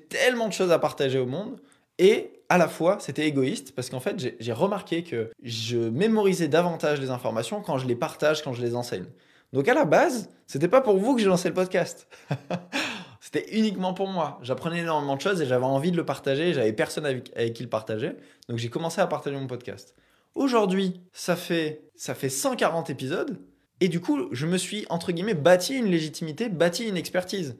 tellement 0.09 0.47
de 0.47 0.53
choses 0.53 0.71
à 0.71 0.79
partager 0.79 1.19
au 1.19 1.25
monde. 1.25 1.59
Et 1.99 2.31
à 2.47 2.57
la 2.57 2.69
fois, 2.69 2.97
c'était 3.01 3.27
égoïste 3.27 3.75
parce 3.75 3.89
qu'en 3.89 3.99
fait, 3.99 4.37
j'ai 4.39 4.51
remarqué 4.53 5.03
que 5.03 5.29
je 5.43 5.77
mémorisais 5.77 6.47
davantage 6.47 7.01
les 7.01 7.09
informations 7.09 7.61
quand 7.61 7.77
je 7.79 7.87
les 7.87 7.95
partage, 7.95 8.43
quand 8.43 8.53
je 8.53 8.61
les 8.61 8.75
enseigne. 8.75 9.07
Donc 9.51 9.67
à 9.67 9.73
la 9.73 9.83
base, 9.85 10.29
c'était 10.45 10.67
pas 10.67 10.81
pour 10.81 10.97
vous 10.97 11.15
que 11.15 11.21
j'ai 11.21 11.27
lancé 11.27 11.49
le 11.49 11.53
podcast. 11.53 12.07
C'était 13.29 13.57
uniquement 13.57 13.93
pour 13.93 14.07
moi. 14.07 14.39
J'apprenais 14.41 14.79
énormément 14.79 15.17
de 15.17 15.19
choses 15.19 15.41
et 15.41 15.45
j'avais 15.45 15.65
envie 15.65 15.91
de 15.91 15.97
le 15.97 16.05
partager. 16.05 16.53
J'avais 16.53 16.71
personne 16.71 17.05
avec, 17.05 17.53
qui 17.53 17.61
le 17.61 17.67
partager. 17.67 18.13
Donc 18.47 18.57
j'ai 18.57 18.69
commencé 18.69 19.01
à 19.01 19.07
partager 19.07 19.35
mon 19.35 19.47
podcast. 19.47 19.95
Aujourd'hui, 20.33 21.01
ça 21.11 21.35
fait, 21.35 21.81
ça 21.97 22.15
fait 22.15 22.29
140 22.29 22.89
épisodes. 22.89 23.37
Et 23.81 23.89
du 23.89 23.99
coup, 23.99 24.29
je 24.31 24.45
me 24.45 24.57
suis, 24.57 24.85
entre 24.89 25.11
guillemets, 25.11 25.33
bâti 25.33 25.75
une 25.75 25.87
légitimité, 25.87 26.47
bâti 26.47 26.87
une 26.87 26.95
expertise. 26.95 27.57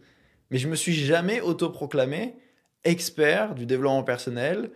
Mais 0.52 0.58
je 0.58 0.69
me 0.69 0.75
suis 0.78 0.94
jamais 0.94 1.42
autoproclamé 1.42 2.38
expert 2.86 3.54
du 3.54 3.66
développement 3.66 4.04
personnel, 4.04 4.72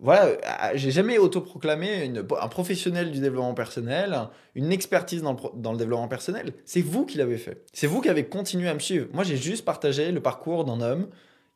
voilà, 0.00 0.36
j'ai 0.74 0.90
jamais 0.90 1.18
autoproclamé 1.18 2.12
un 2.40 2.48
professionnel 2.48 3.10
du 3.10 3.20
développement 3.20 3.54
personnel, 3.54 4.28
une 4.54 4.72
expertise 4.72 5.22
dans 5.22 5.32
le, 5.72 5.78
développement 5.78 6.08
personnel. 6.08 6.52
C'est 6.64 6.80
vous 6.80 7.06
qui 7.06 7.18
l'avez 7.18 7.38
fait. 7.38 7.64
C'est 7.72 7.86
vous 7.86 8.00
qui 8.00 8.08
avez 8.08 8.26
continué 8.26 8.68
à 8.68 8.74
me 8.74 8.80
suivre. 8.80 9.06
Moi, 9.12 9.24
j'ai 9.24 9.36
juste 9.36 9.64
partagé 9.64 10.12
le 10.12 10.20
parcours 10.20 10.64
d'un 10.64 10.80
homme 10.80 11.08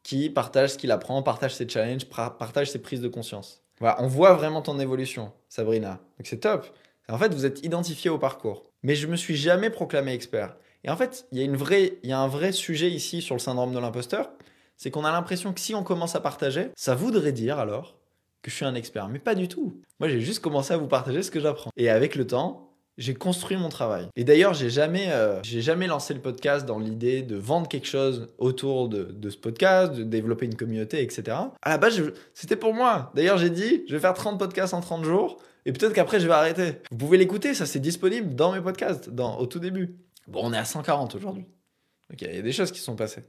qui 0.02 0.30
partage 0.30 0.70
ce 0.70 0.78
qu'il 0.78 0.90
apprend, 0.90 1.22
partage 1.22 1.54
ses 1.54 1.68
challenges, 1.68 2.06
partage 2.06 2.70
ses 2.70 2.78
prises 2.78 3.00
de 3.00 3.08
conscience. 3.08 3.62
Voilà, 3.80 3.96
on 4.02 4.06
voit 4.06 4.32
vraiment 4.34 4.62
ton 4.62 4.78
évolution, 4.80 5.32
Sabrina. 5.48 6.00
Donc 6.18 6.26
c'est 6.26 6.38
top. 6.38 6.66
En 7.08 7.18
fait, 7.18 7.32
vous 7.34 7.46
êtes 7.46 7.64
identifié 7.64 8.10
au 8.10 8.18
parcours. 8.18 8.64
Mais 8.82 8.94
je 8.94 9.06
me 9.06 9.16
suis 9.16 9.36
jamais 9.36 9.70
proclamé 9.70 10.12
expert. 10.12 10.56
Et 10.84 10.90
en 10.90 10.96
fait, 10.96 11.26
il 11.32 11.38
y, 11.38 11.42
a 11.42 11.44
une 11.44 11.58
y 12.04 12.12
a 12.12 12.18
un 12.18 12.28
vrai 12.28 12.52
sujet 12.52 12.90
ici 12.90 13.20
sur 13.20 13.34
le 13.34 13.40
syndrome 13.40 13.72
de 13.72 13.78
l'imposteur. 13.78 14.30
C'est 14.76 14.90
qu'on 14.90 15.04
a 15.04 15.10
l'impression 15.10 15.52
que 15.52 15.60
si 15.60 15.74
on 15.74 15.82
commence 15.82 16.14
à 16.14 16.20
partager, 16.20 16.70
ça 16.76 16.94
voudrait 16.94 17.32
dire 17.32 17.58
alors 17.58 17.97
que 18.42 18.50
je 18.50 18.56
suis 18.56 18.64
un 18.64 18.74
expert. 18.74 19.08
Mais 19.08 19.18
pas 19.18 19.34
du 19.34 19.48
tout. 19.48 19.80
Moi, 20.00 20.08
j'ai 20.08 20.20
juste 20.20 20.40
commencé 20.40 20.72
à 20.72 20.76
vous 20.76 20.86
partager 20.86 21.22
ce 21.22 21.30
que 21.30 21.40
j'apprends. 21.40 21.70
Et 21.76 21.88
avec 21.88 22.14
le 22.14 22.26
temps, 22.26 22.68
j'ai 22.98 23.14
construit 23.14 23.56
mon 23.56 23.68
travail. 23.68 24.08
Et 24.16 24.24
d'ailleurs, 24.24 24.54
j'ai 24.54 24.70
jamais, 24.70 25.10
euh, 25.12 25.40
jamais 25.42 25.86
lancé 25.86 26.14
le 26.14 26.20
podcast 26.20 26.66
dans 26.66 26.78
l'idée 26.78 27.22
de 27.22 27.36
vendre 27.36 27.68
quelque 27.68 27.86
chose 27.86 28.28
autour 28.38 28.88
de, 28.88 29.04
de, 29.04 29.30
ce 29.30 29.36
podcast, 29.36 29.92
de 29.92 30.02
développer 30.02 30.46
une 30.46 30.56
communauté, 30.56 31.02
etc. 31.02 31.36
À 31.62 31.70
la 31.70 31.78
base, 31.78 32.00
c'était 32.34 32.56
pour 32.56 32.74
moi. 32.74 33.12
D'ailleurs, 33.14 33.38
j'ai 33.38 33.50
dit, 33.50 33.84
je 33.88 33.94
vais 33.94 34.00
faire 34.00 34.14
30 34.14 34.38
podcasts 34.38 34.74
en 34.74 34.80
30 34.80 35.04
jours. 35.04 35.38
Et 35.64 35.72
peut-être 35.72 35.92
qu'après, 35.92 36.18
je 36.18 36.26
vais 36.26 36.34
arrêter. 36.34 36.80
Vous 36.90 36.96
pouvez 36.96 37.18
l'écouter, 37.18 37.54
ça 37.54 37.66
c'est 37.66 37.78
disponible 37.78 38.34
dans 38.34 38.52
mes 38.52 38.60
podcasts, 38.60 39.10
dans, 39.10 39.38
au 39.38 39.46
tout 39.46 39.58
début. 39.60 39.96
Bon, 40.26 40.40
on 40.42 40.52
est 40.52 40.58
à 40.58 40.64
140 40.64 41.14
aujourd'hui. 41.14 41.46
Ok, 42.12 42.22
il 42.22 42.34
y 42.34 42.38
a 42.38 42.42
des 42.42 42.52
choses 42.52 42.72
qui 42.72 42.80
sont 42.80 42.96
passées. 42.96 43.22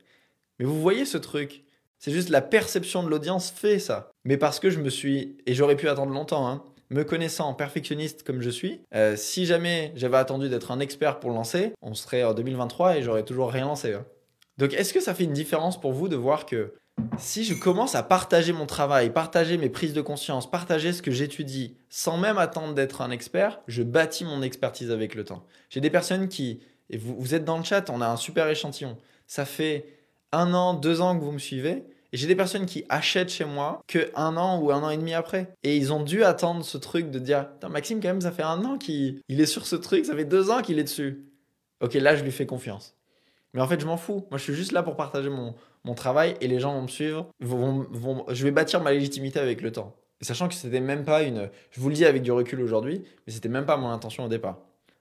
Mais 0.58 0.66
vous 0.66 0.80
voyez 0.82 1.06
ce 1.06 1.18
truc 1.18 1.64
c'est 2.00 2.12
juste 2.12 2.30
la 2.30 2.42
perception 2.42 3.04
de 3.04 3.10
l'audience 3.10 3.52
fait 3.52 3.78
ça. 3.78 4.12
Mais 4.24 4.38
parce 4.38 4.60
que 4.60 4.70
je 4.70 4.80
me 4.80 4.90
suis, 4.90 5.38
et 5.46 5.54
j'aurais 5.54 5.76
pu 5.76 5.90
attendre 5.90 6.14
longtemps, 6.14 6.48
hein, 6.48 6.64
me 6.90 7.04
connaissant 7.04 7.54
perfectionniste 7.54 8.24
comme 8.24 8.42
je 8.42 8.50
suis, 8.50 8.82
euh, 8.96 9.16
si 9.16 9.46
jamais 9.46 9.92
j'avais 9.96 10.18
attendu 10.18 10.50
d'être 10.50 10.72
un 10.72 10.80
expert 10.80 11.20
pour 11.20 11.32
lancer, 11.32 11.74
on 11.82 11.94
serait 11.94 12.24
en 12.24 12.34
2023 12.34 12.98
et 12.98 13.04
j'aurais 13.04 13.24
toujours 13.24 13.52
rien 13.52 13.66
lancé. 13.66 13.94
Hein. 13.94 14.06
Donc 14.58 14.74
est-ce 14.74 14.94
que 14.94 15.00
ça 15.00 15.14
fait 15.14 15.26
une 15.26 15.34
différence 15.34 15.80
pour 15.80 15.94
vous 15.94 16.08
de 16.08 16.16
voir 16.16 16.46
que 16.46 16.74
si 17.18 17.44
je 17.44 17.54
commence 17.54 17.96
à 17.96 18.04
partager 18.04 18.54
mon 18.54 18.66
travail, 18.66 19.12
partager 19.12 19.58
mes 19.58 19.70
prises 19.70 19.94
de 19.94 20.02
conscience, 20.02 20.50
partager 20.50 20.94
ce 20.94 21.02
que 21.02 21.12
j'étudie, 21.12 21.78
sans 21.90 22.18
même 22.18 22.38
attendre 22.38 22.74
d'être 22.74 23.02
un 23.02 23.12
expert, 23.12 23.62
je 23.68 23.84
bâtis 23.84 24.26
mon 24.26 24.42
expertise 24.42 24.92
avec 24.92 25.16
le 25.16 25.24
temps? 25.24 25.46
J'ai 25.70 25.80
des 25.82 25.90
personnes 25.90 26.28
qui, 26.28 26.62
et 26.90 26.98
vous, 26.98 27.16
vous 27.18 27.36
êtes 27.36 27.46
dans 27.46 27.58
le 27.58 27.64
chat, 27.64 27.90
on 27.90 28.02
a 28.02 28.08
un 28.08 28.18
super 28.18 28.48
échantillon. 28.50 28.98
Ça 29.28 29.46
fait 29.46 29.99
un 30.32 30.54
an, 30.54 30.74
deux 30.74 31.02
ans 31.02 31.18
que 31.18 31.24
vous 31.24 31.32
me 31.32 31.40
suivez, 31.40 31.84
et 32.12 32.18
j'ai 32.18 32.28
des 32.28 32.36
personnes 32.36 32.66
qui 32.66 32.86
achètent 32.90 33.30
chez 33.30 33.46
moi 33.46 33.82
que 33.88 34.10
un 34.16 34.36
an 34.36 34.60
ou 34.60 34.72
un 34.72 34.82
an 34.82 34.90
et 34.90 34.98
demi 34.98 35.14
après. 35.14 35.54
Et 35.64 35.78
ils 35.78 35.94
ont 35.94 36.02
dû 36.02 36.24
attendre 36.24 36.66
ce 36.66 36.78
truc 36.78 37.12
de 37.12 37.20
dire 37.20 37.48
Maxime, 37.70 38.00
quand 38.02 38.08
même, 38.08 38.22
ça 38.22 38.32
fait 38.32 38.44
un 38.44 38.66
an 38.66 38.78
qu'il 38.78 39.22
est 39.30 39.46
sur 39.46 39.68
ce 39.68 39.76
truc, 39.76 40.06
ça 40.06 40.16
fait 40.16 40.26
deux 40.26 40.50
ans 40.50 40.62
qu'il 40.62 40.80
est 40.80 40.84
dessus. 40.84 41.26
Ok, 41.82 41.94
là, 41.94 42.16
je 42.16 42.24
lui 42.24 42.32
fais 42.32 42.46
confiance. 42.46 42.96
Mais 43.54 43.62
en 43.62 43.68
fait, 43.68 43.80
je 43.80 43.86
m'en 43.86 43.98
fous. 43.98 44.26
Moi, 44.32 44.38
je 44.38 44.44
suis 44.44 44.54
juste 44.54 44.72
là 44.72 44.84
pour 44.84 44.96
partager 44.96 45.30
mon, 45.30 45.56
mon 45.84 45.94
travail 45.94 46.36
et 46.42 46.48
les 46.48 46.60
gens 46.60 46.74
vont 46.74 46.84
me 46.84 46.88
suivre. 46.88 47.30
Je 47.40 48.44
vais 48.44 48.52
bâtir 48.52 48.82
ma 48.82 48.92
légitimité 48.92 49.40
avec 49.40 49.62
le 49.62 49.72
temps. 49.72 49.96
sachant 50.22 50.48
que 50.48 50.56
c'était 50.56 50.82
même 50.82 51.04
pas 51.04 51.24
une. 51.24 51.50
Je 51.72 51.80
vous 51.80 51.90
le 51.90 51.96
dis 51.96 52.06
avec 52.06 52.22
du 52.22 52.32
recul 52.32 52.62
aujourd'hui, 52.62 53.04
mais 53.26 53.34
c'était 53.34 53.50
même 53.50 53.66
pas 53.66 53.78
mon 53.78 53.90
intention 53.90 54.26
au 54.26 54.28
départ. 54.28 54.58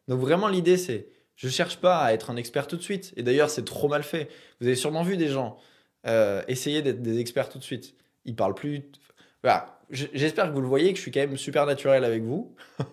Donc, 0.08 0.20
vraiment, 0.20 0.48
l'idée, 0.48 0.76
c'est 0.76 1.08
je 1.38 1.48
cherche 1.48 1.78
pas 1.78 2.00
à 2.00 2.12
être 2.12 2.30
un 2.30 2.36
expert 2.36 2.66
tout 2.66 2.76
de 2.76 2.82
suite. 2.82 3.14
Et 3.16 3.22
d'ailleurs, 3.22 3.48
c'est 3.48 3.64
trop 3.64 3.88
mal 3.88 4.02
fait. 4.02 4.28
Vous 4.60 4.66
avez 4.66 4.74
sûrement 4.76 5.04
vu 5.04 5.16
des 5.16 5.28
gens 5.28 5.56
euh, 6.06 6.42
essayer 6.48 6.82
d'être 6.82 7.00
des 7.00 7.20
experts 7.20 7.48
tout 7.48 7.58
de 7.58 7.64
suite. 7.64 7.94
Ils 8.24 8.34
parlent 8.34 8.56
plus. 8.56 8.82
Voilà. 9.44 9.78
J'espère 9.90 10.48
que 10.48 10.52
vous 10.52 10.60
le 10.60 10.66
voyez, 10.66 10.90
que 10.90 10.96
je 10.96 11.02
suis 11.02 11.12
quand 11.12 11.20
même 11.20 11.36
super 11.36 11.64
naturel 11.64 12.04
avec 12.04 12.24
vous. 12.24 12.54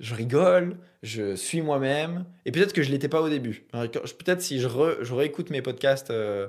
je 0.00 0.14
rigole, 0.14 0.76
je 1.02 1.34
suis 1.34 1.60
moi-même. 1.60 2.24
Et 2.46 2.52
peut-être 2.52 2.72
que 2.72 2.84
je 2.84 2.90
l'étais 2.90 3.08
pas 3.08 3.20
au 3.20 3.28
début. 3.28 3.66
Peut-être 3.72 4.40
si 4.40 4.60
je, 4.60 4.68
réécoute 5.12 5.50
mes 5.50 5.60
podcasts 5.60 6.10
euh, 6.10 6.46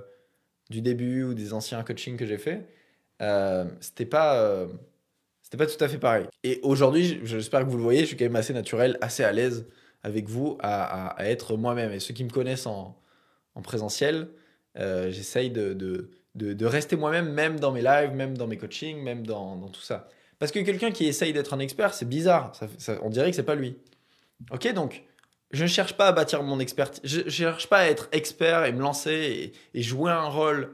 du 0.69 0.81
début 0.81 1.23
ou 1.23 1.33
des 1.33 1.51
anciens 1.51 1.81
coachings 1.81 2.15
que 2.15 2.27
j'ai 2.27 2.37
fait, 2.37 2.61
euh, 3.23 3.65
c'était 3.79 4.05
pas. 4.05 4.35
Euh, 4.35 4.67
pas 5.57 5.65
tout 5.65 5.83
à 5.83 5.89
fait 5.89 5.97
pareil. 5.97 6.27
Et 6.43 6.59
aujourd'hui, 6.61 7.19
j'espère 7.23 7.65
que 7.65 7.69
vous 7.69 7.75
le 7.75 7.83
voyez, 7.83 8.01
je 8.01 8.05
suis 8.05 8.15
quand 8.15 8.23
même 8.23 8.37
assez 8.37 8.53
naturel, 8.53 8.97
assez 9.01 9.23
à 9.23 9.33
l'aise 9.33 9.65
avec 10.03 10.27
vous 10.27 10.57
à, 10.61 11.15
être 11.19 11.57
moi-même. 11.57 11.91
Et 11.91 11.99
ceux 11.99 12.13
qui 12.13 12.23
me 12.23 12.29
connaissent 12.29 12.67
en, 12.67 12.97
présentiel, 13.63 14.29
Euh, 14.77 15.11
j'essaye 15.11 15.51
de, 15.51 16.65
rester 16.65 16.95
moi-même, 16.95 17.33
même 17.33 17.59
dans 17.59 17.71
mes 17.73 17.81
lives, 17.81 18.11
même 18.13 18.37
dans 18.37 18.47
mes 18.47 18.57
coachings, 18.57 19.01
même 19.03 19.27
dans, 19.27 19.67
tout 19.67 19.81
ça. 19.81 20.07
Parce 20.39 20.51
que 20.51 20.59
quelqu'un 20.59 20.91
qui 20.91 21.05
essaye 21.05 21.33
d'être 21.33 21.53
un 21.53 21.59
expert, 21.59 21.93
c'est 21.93 22.07
bizarre. 22.07 22.53
On 23.01 23.09
dirait 23.09 23.29
que 23.29 23.35
c'est 23.35 23.43
pas 23.43 23.55
lui. 23.55 23.77
Ok, 24.51 24.73
donc 24.73 25.03
je 25.51 25.63
ne 25.63 25.67
cherche 25.67 25.93
pas 25.93 26.07
à 26.07 26.11
bâtir 26.11 26.41
mon 26.43 26.59
expertise. 26.59 27.01
Je 27.03 27.21
ne 27.21 27.29
cherche 27.29 27.67
pas 27.67 27.79
à 27.79 27.85
être 27.85 28.07
expert 28.11 28.65
et 28.65 28.71
me 28.71 28.81
lancer 28.81 29.53
et, 29.73 29.81
jouer 29.81 30.11
un 30.11 30.27
rôle 30.27 30.73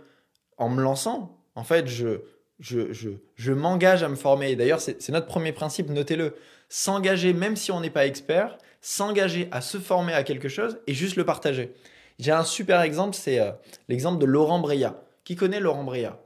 en 0.58 0.70
me 0.70 0.82
lançant. 0.82 1.38
En 1.56 1.64
fait, 1.64 1.88
je, 1.88 2.22
je, 2.60 3.52
m'engage 3.52 4.04
à 4.04 4.10
me 4.10 4.16
former. 4.16 4.56
D'ailleurs, 4.56 4.82
c'est 4.82 5.10
notre 5.10 5.28
premier 5.28 5.52
principe, 5.52 5.90
notez-le. 5.90 6.36
S'engager, 6.70 7.34
même 7.34 7.56
si 7.56 7.72
on 7.72 7.80
n'est 7.80 7.90
pas 7.90 8.06
expert, 8.06 8.58
s'engager 8.82 9.48
à 9.52 9.62
se 9.62 9.78
former 9.78 10.14
à 10.14 10.24
quelque 10.24 10.50
chose 10.50 10.80
et 10.88 10.94
juste 10.94 11.16
le 11.16 11.24
partager. 11.24 11.74
J'ai 12.20 12.32
un 12.32 12.44
super 12.44 12.82
exemple, 12.82 13.16
c'est 13.16 13.40
euh, 13.40 13.52
l'exemple 13.90 14.20
de 14.20 14.26
Laurent 14.26 14.60
Breya. 14.60 15.02
Qui 15.24 15.36
connaît 15.36 15.60
Laurent 15.60 15.84
Breya 15.84 16.20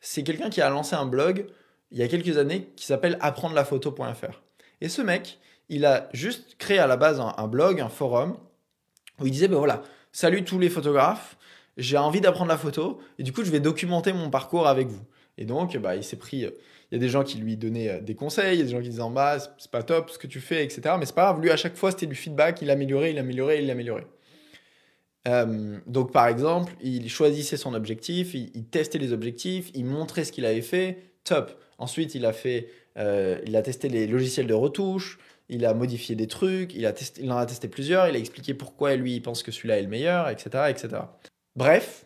C'est 0.00 0.22
quelqu'un 0.22 0.50
qui 0.50 0.60
a 0.60 0.70
lancé 0.70 0.94
un 0.94 1.06
blog 1.06 1.46
il 1.90 1.98
y 1.98 2.02
a 2.02 2.08
quelques 2.08 2.36
années 2.38 2.68
qui 2.76 2.86
s'appelle 2.86 3.16
apprendre-la-photo.fr. 3.20 4.42
Et 4.80 4.88
ce 4.88 5.02
mec, 5.02 5.38
il 5.68 5.84
a 5.84 6.08
juste 6.12 6.56
créé 6.58 6.78
à 6.78 6.86
la 6.86 6.96
base 6.96 7.20
un, 7.20 7.46
blog, 7.46 7.80
un 7.80 7.88
forum, 7.88 8.36
où 9.20 9.26
il 9.26 9.32
disait, 9.32 9.48
ben 9.48 9.56
voilà, 9.56 9.82
salut 10.12 10.44
tous 10.44 10.58
les 10.58 10.68
photographes, 10.68 11.36
j'ai 11.76 11.96
envie 11.96 12.20
d'apprendre 12.20 12.50
la 12.50 12.58
photo, 12.58 13.00
et 13.18 13.22
du 13.22 13.32
coup, 13.32 13.44
je 13.44 13.50
vais 13.50 13.60
documenter 13.60 14.12
mon 14.12 14.30
parcours 14.30 14.66
avec 14.66 14.88
vous. 14.88 15.02
Et 15.38 15.44
donc, 15.44 15.76
bah, 15.76 15.96
il 15.96 16.04
s'est 16.04 16.16
pris. 16.16 16.44
Euh, 16.44 16.50
il 16.90 16.94
y 16.94 16.98
a 16.98 17.00
des 17.00 17.08
gens 17.08 17.24
qui 17.24 17.38
lui 17.38 17.56
donnaient 17.56 17.88
euh, 17.88 18.00
des 18.00 18.14
conseils, 18.14 18.56
il 18.56 18.58
y 18.58 18.62
a 18.62 18.64
des 18.64 18.70
gens 18.70 18.80
qui 18.80 18.88
disaient 18.88 19.02
en 19.02 19.10
bas, 19.10 19.38
c'est 19.58 19.70
pas 19.70 19.82
top 19.82 20.10
ce 20.10 20.18
que 20.18 20.26
tu 20.26 20.40
fais, 20.40 20.64
etc. 20.64 20.94
Mais 20.98 21.06
c'est 21.06 21.14
pas 21.14 21.24
grave, 21.24 21.40
lui, 21.40 21.50
à 21.50 21.56
chaque 21.56 21.76
fois, 21.76 21.90
c'était 21.90 22.06
du 22.06 22.14
feedback, 22.14 22.62
il 22.62 22.70
améliorait, 22.70 23.10
il 23.10 23.18
améliorait, 23.18 23.62
il 23.62 23.70
améliorait. 23.70 24.06
Euh, 25.28 25.78
donc, 25.86 26.12
par 26.12 26.28
exemple, 26.28 26.72
il 26.80 27.08
choisissait 27.10 27.56
son 27.56 27.74
objectif, 27.74 28.34
il, 28.34 28.64
testait 28.66 28.98
les 28.98 29.12
objectifs, 29.12 29.70
il 29.74 29.84
montrait 29.84 30.24
ce 30.24 30.30
qu'il 30.30 30.46
avait 30.46 30.62
fait, 30.62 30.98
top. 31.24 31.60
Ensuite, 31.78 32.14
il 32.14 32.24
a 32.24 32.32
fait, 32.32 32.68
il 32.96 33.56
a 33.56 33.62
testé 33.62 33.88
les 33.88 34.06
logiciels 34.06 34.46
de 34.46 34.54
retouche, 34.54 35.18
il 35.48 35.66
a 35.66 35.74
modifié 35.74 36.14
des 36.14 36.28
trucs, 36.28 36.74
il, 36.74 36.86
a 36.86 36.94
il 37.18 37.32
en 37.32 37.36
a 37.36 37.46
testé 37.46 37.68
plusieurs, 37.68 38.08
il 38.08 38.14
a 38.14 38.18
expliqué 38.18 38.54
pourquoi 38.54 38.94
lui, 38.96 39.16
il 39.16 39.20
pense 39.20 39.42
que 39.42 39.50
celui-là 39.50 39.78
est 39.78 39.82
le 39.82 39.88
meilleur, 39.88 40.28
etc., 40.28 40.64
etc. 40.68 41.02
Bref, 41.56 42.05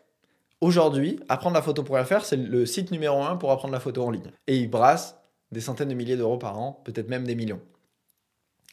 Aujourd'hui, 0.60 1.18
apprendre 1.28 1.54
la 1.54 1.62
photo.fr, 1.62 2.24
c'est 2.24 2.36
le 2.36 2.66
site 2.66 2.90
numéro 2.90 3.22
un 3.22 3.36
pour 3.36 3.50
apprendre 3.50 3.72
la 3.72 3.80
photo 3.80 4.04
en 4.04 4.10
ligne. 4.10 4.30
Et 4.46 4.58
il 4.58 4.68
brasse 4.68 5.16
des 5.52 5.60
centaines 5.60 5.88
de 5.88 5.94
milliers 5.94 6.16
d'euros 6.16 6.38
par 6.38 6.58
an, 6.58 6.80
peut-être 6.84 7.08
même 7.08 7.24
des 7.24 7.34
millions. 7.34 7.60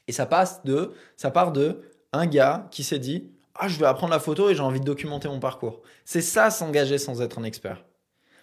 Et 0.07 0.11
ça 0.11 0.25
passe 0.25 0.63
de, 0.63 0.93
ça 1.15 1.31
part 1.31 1.51
de 1.51 1.81
un 2.13 2.25
gars 2.25 2.67
qui 2.71 2.83
s'est 2.83 2.99
dit 2.99 3.29
ah 3.59 3.67
je 3.67 3.79
vais 3.79 3.85
apprendre 3.85 4.13
la 4.13 4.19
photo 4.19 4.49
et 4.49 4.55
j'ai 4.55 4.61
envie 4.61 4.79
de 4.79 4.85
documenter 4.85 5.27
mon 5.27 5.39
parcours. 5.39 5.81
C'est 6.05 6.21
ça 6.21 6.49
s'engager 6.49 6.97
sans 6.97 7.21
être 7.21 7.39
un 7.39 7.43
expert. 7.43 7.83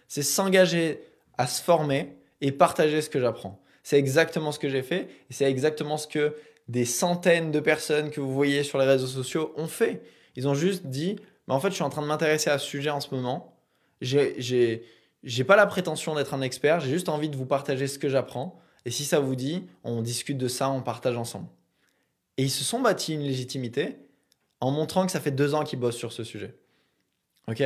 C'est 0.08 0.22
s'engager 0.22 1.00
à 1.38 1.46
se 1.46 1.62
former 1.62 2.16
et 2.40 2.52
partager 2.52 3.00
ce 3.00 3.08
que 3.08 3.20
j'apprends. 3.20 3.60
C'est 3.82 3.98
exactement 3.98 4.52
ce 4.52 4.58
que 4.58 4.68
j'ai 4.68 4.82
fait 4.82 5.08
et 5.30 5.32
c'est 5.32 5.44
exactement 5.44 5.96
ce 5.96 6.06
que 6.06 6.34
des 6.68 6.84
centaines 6.84 7.50
de 7.50 7.60
personnes 7.60 8.10
que 8.10 8.20
vous 8.20 8.32
voyez 8.32 8.62
sur 8.64 8.78
les 8.78 8.86
réseaux 8.86 9.06
sociaux 9.06 9.52
ont 9.56 9.68
fait. 9.68 10.02
Ils 10.36 10.48
ont 10.48 10.54
juste 10.54 10.86
dit 10.86 11.16
mais 11.46 11.54
en 11.54 11.60
fait, 11.60 11.70
je 11.70 11.74
suis 11.74 11.82
en 11.82 11.90
train 11.90 12.02
de 12.02 12.06
m'intéresser 12.06 12.50
à 12.50 12.58
ce 12.58 12.66
sujet 12.66 12.90
en 12.90 13.00
ce 13.00 13.14
moment. 13.14 13.56
J'ai 14.00 15.44
pas 15.46 15.56
la 15.56 15.66
prétention 15.66 16.14
d'être 16.14 16.34
un 16.34 16.40
expert, 16.42 16.80
j'ai 16.80 16.90
juste 16.90 17.08
envie 17.08 17.28
de 17.28 17.36
vous 17.36 17.46
partager 17.46 17.86
ce 17.86 17.98
que 17.98 18.08
j'apprends. 18.08 18.60
Et 18.84 18.90
si 18.90 19.04
ça 19.04 19.18
vous 19.20 19.34
dit, 19.34 19.64
on 19.82 20.02
discute 20.02 20.36
de 20.36 20.48
ça, 20.48 20.68
on 20.68 20.82
partage 20.82 21.16
ensemble. 21.16 21.48
Et 22.36 22.42
ils 22.42 22.50
se 22.50 22.64
sont 22.64 22.80
bâtis 22.80 23.14
une 23.14 23.22
légitimité 23.22 23.96
en 24.60 24.70
montrant 24.70 25.06
que 25.06 25.12
ça 25.12 25.20
fait 25.20 25.30
deux 25.30 25.54
ans 25.54 25.64
qu'ils 25.64 25.78
bossent 25.78 25.96
sur 25.96 26.12
ce 26.12 26.24
sujet. 26.24 26.54
Ok? 27.48 27.62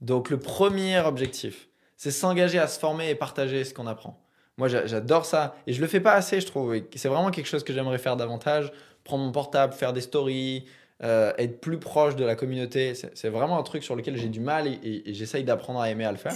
Donc 0.00 0.30
le 0.30 0.38
premier 0.38 0.98
objectif, 0.98 1.68
c'est 1.96 2.10
s'engager 2.10 2.58
à 2.58 2.66
se 2.66 2.78
former 2.80 3.10
et 3.10 3.14
partager 3.14 3.64
ce 3.64 3.72
qu'on 3.74 3.86
apprend. 3.86 4.24
Moi, 4.58 4.68
j'adore 4.68 5.24
ça. 5.24 5.54
Et 5.66 5.72
je 5.72 5.80
le 5.80 5.86
fais 5.86 6.00
pas 6.00 6.14
assez, 6.14 6.40
je 6.40 6.46
trouve. 6.46 6.76
C'est 6.96 7.08
vraiment 7.08 7.30
quelque 7.30 7.46
chose 7.46 7.64
que 7.64 7.72
j'aimerais 7.72 7.98
faire 7.98 8.16
davantage. 8.16 8.72
Prendre 9.04 9.24
mon 9.24 9.32
portable, 9.32 9.72
faire 9.72 9.92
des 9.92 10.00
stories, 10.00 10.66
euh, 11.04 11.32
être 11.38 11.60
plus 11.60 11.78
proche 11.78 12.14
de 12.16 12.24
la 12.24 12.36
communauté, 12.36 12.94
c'est 12.94 13.28
vraiment 13.28 13.58
un 13.58 13.62
truc 13.62 13.82
sur 13.82 13.96
lequel 13.96 14.16
j'ai 14.16 14.28
du 14.28 14.40
mal 14.40 14.68
et, 14.68 15.02
j'essaye 15.14 15.44
d'apprendre 15.44 15.80
à 15.80 15.90
aimer 15.90 16.04
à 16.04 16.12
le 16.12 16.18
faire. 16.18 16.34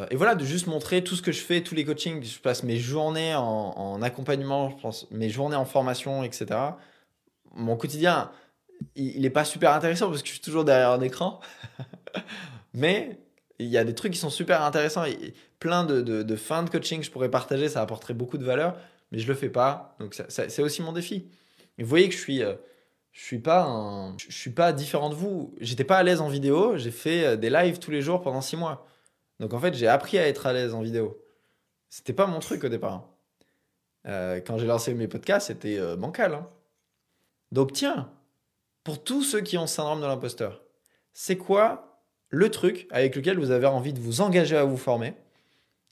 Euh, 0.00 0.06
et 0.10 0.16
voilà, 0.16 0.34
de 0.34 0.44
juste 0.44 0.66
montrer 0.66 1.04
tout 1.04 1.14
ce 1.14 1.22
que 1.22 1.32
je 1.32 1.40
fais, 1.40 1.60
tous 1.60 1.74
les 1.74 1.84
coachings, 1.84 2.22
je 2.22 2.38
passe 2.40 2.62
mes 2.62 2.76
journées 2.76 3.34
en, 3.36 4.02
accompagnement, 4.02 4.70
je 4.70 4.76
pense 4.76 5.10
mes 5.10 5.28
journées 5.30 5.56
en 5.56 5.64
formation, 5.64 6.24
etc. 6.24 6.46
Mon 7.54 7.76
quotidien, 7.76 8.30
il 8.96 9.22
n'est 9.22 9.30
pas 9.30 9.44
super 9.44 9.72
intéressant 9.72 10.08
parce 10.08 10.22
que 10.22 10.28
je 10.28 10.32
suis 10.32 10.42
toujours 10.42 10.64
derrière 10.64 10.90
un 10.90 11.00
écran. 11.00 11.40
Mais 12.74 13.18
il 13.60 13.68
y 13.68 13.78
a 13.78 13.84
des 13.84 13.94
trucs 13.94 14.12
qui 14.12 14.18
sont 14.18 14.30
super 14.30 14.62
intéressants. 14.62 15.04
Et 15.04 15.34
plein 15.60 15.84
de, 15.84 16.00
de, 16.00 16.36
fins 16.36 16.62
de 16.62 16.70
coaching 16.70 17.00
que 17.00 17.06
je 17.06 17.10
pourrais 17.10 17.30
partager, 17.30 17.68
ça 17.68 17.82
apporterait 17.82 18.14
beaucoup 18.14 18.38
de 18.38 18.44
valeur, 18.44 18.76
mais 19.12 19.18
je 19.18 19.28
le 19.28 19.34
fais 19.34 19.50
pas. 19.50 19.94
Donc 20.00 20.16
c'est 20.28 20.62
aussi 20.62 20.82
mon 20.82 20.92
défi. 20.92 21.28
Et 21.78 21.82
vous 21.82 21.88
voyez 21.88 22.08
que 22.08 22.14
je 22.14 22.20
suis, 22.20 22.42
euh, 22.42 22.54
je 23.12 23.22
suis 23.22 23.38
pas 23.38 24.14
suis 24.28 24.50
pas 24.50 24.72
différent 24.72 25.10
de 25.10 25.14
vous. 25.14 25.54
J'étais 25.60 25.84
pas 25.84 25.98
à 25.98 26.02
l'aise 26.02 26.20
en 26.20 26.28
vidéo, 26.28 26.76
j'ai 26.76 26.90
fait 26.90 27.24
euh, 27.24 27.36
des 27.36 27.50
lives 27.50 27.78
tous 27.78 27.90
les 27.90 28.02
jours 28.02 28.22
pendant 28.22 28.40
six 28.40 28.56
mois. 28.56 28.86
Donc 29.40 29.54
en 29.54 29.58
fait, 29.58 29.74
j'ai 29.74 29.88
appris 29.88 30.18
à 30.18 30.26
être 30.26 30.46
à 30.46 30.52
l'aise 30.52 30.74
en 30.74 30.82
vidéo. 30.82 31.22
C'était 31.88 32.12
pas 32.12 32.26
mon 32.26 32.38
truc 32.38 32.64
au 32.64 32.68
départ. 32.68 32.92
Hein. 32.92 33.04
Euh, 34.06 34.40
quand 34.40 34.58
j'ai 34.58 34.66
lancé 34.66 34.94
mes 34.94 35.08
podcasts, 35.08 35.48
c'était 35.48 35.78
euh, 35.78 35.96
bancal. 35.96 36.34
Hein. 36.34 36.46
Donc 37.52 37.72
tiens, 37.72 38.10
pour 38.84 39.02
tous 39.02 39.22
ceux 39.22 39.40
qui 39.40 39.58
ont 39.58 39.62
le 39.62 39.66
syndrome 39.66 40.00
de 40.00 40.06
l'imposteur, 40.06 40.62
c'est 41.12 41.36
quoi 41.36 42.02
le 42.28 42.50
truc 42.50 42.86
avec 42.90 43.16
lequel 43.16 43.38
vous 43.38 43.50
avez 43.50 43.66
envie 43.66 43.92
de 43.92 44.00
vous 44.00 44.20
engager 44.20 44.56
à 44.56 44.64
vous 44.64 44.76
former 44.76 45.14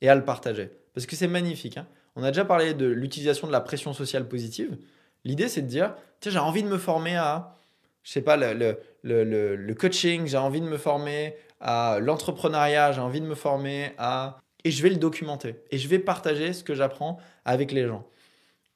et 0.00 0.08
à 0.08 0.14
le 0.14 0.24
partager? 0.24 0.70
Parce 0.94 1.06
que 1.06 1.16
c'est 1.16 1.26
magnifique. 1.26 1.78
Hein. 1.78 1.86
On 2.16 2.22
a 2.22 2.30
déjà 2.30 2.44
parlé 2.44 2.74
de 2.74 2.86
l'utilisation 2.86 3.46
de 3.46 3.52
la 3.52 3.60
pression 3.60 3.92
sociale 3.92 4.28
positive. 4.28 4.78
L'idée, 5.24 5.48
c'est 5.48 5.62
de 5.62 5.66
dire, 5.66 5.94
tiens, 6.20 6.32
j'ai 6.32 6.38
envie 6.38 6.62
de 6.62 6.68
me 6.68 6.78
former 6.78 7.16
à, 7.16 7.54
je 8.02 8.12
sais 8.12 8.22
pas, 8.22 8.36
le, 8.36 8.78
le, 9.02 9.56
le, 9.56 9.74
coaching, 9.74 10.26
j'ai 10.26 10.36
envie 10.36 10.60
de 10.60 10.66
me 10.66 10.78
former 10.78 11.34
à 11.60 11.98
l'entrepreneuriat, 12.00 12.92
j'ai 12.92 13.00
envie 13.00 13.20
de 13.20 13.26
me 13.26 13.34
former 13.34 13.92
à... 13.98 14.38
Et 14.64 14.70
je 14.70 14.82
vais 14.82 14.90
le 14.90 14.96
documenter. 14.96 15.56
Et 15.70 15.78
je 15.78 15.88
vais 15.88 15.98
partager 15.98 16.52
ce 16.52 16.64
que 16.64 16.74
j'apprends 16.74 17.18
avec 17.44 17.72
les 17.72 17.86
gens. 17.86 18.06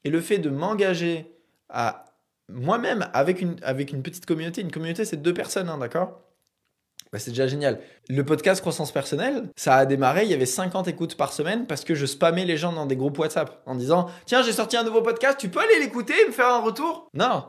Et 0.03 0.09
le 0.09 0.21
fait 0.21 0.37
de 0.37 0.49
m'engager 0.49 1.31
à 1.69 2.05
moi-même 2.49 3.09
avec 3.13 3.41
une, 3.41 3.57
avec 3.63 3.91
une 3.91 4.01
petite 4.01 4.25
communauté, 4.25 4.61
une 4.61 4.71
communauté, 4.71 5.05
c'est 5.05 5.21
deux 5.21 5.33
personnes, 5.33 5.69
hein, 5.69 5.77
d'accord? 5.77 6.22
Bah, 7.13 7.19
c'est 7.19 7.29
déjà 7.29 7.45
génial. 7.45 7.79
Le 8.09 8.25
podcast 8.25 8.59
Croissance 8.59 8.91
Personnelle, 8.91 9.43
ça 9.55 9.75
a 9.75 9.85
démarré, 9.85 10.23
il 10.23 10.31
y 10.31 10.33
avait 10.33 10.47
50 10.47 10.87
écoutes 10.87 11.15
par 11.15 11.31
semaine 11.31 11.67
parce 11.67 11.83
que 11.85 11.93
je 11.93 12.07
spammais 12.07 12.43
les 12.43 12.57
gens 12.57 12.73
dans 12.73 12.87
des 12.87 12.95
groupes 12.95 13.19
WhatsApp 13.19 13.61
en 13.67 13.75
disant 13.75 14.09
Tiens, 14.25 14.41
j'ai 14.41 14.51
sorti 14.51 14.77
un 14.77 14.83
nouveau 14.83 15.03
podcast, 15.03 15.37
tu 15.39 15.47
peux 15.47 15.59
aller 15.59 15.79
l'écouter 15.79 16.15
et 16.23 16.25
me 16.25 16.31
faire 16.31 16.47
un 16.47 16.61
retour? 16.61 17.07
Non 17.13 17.45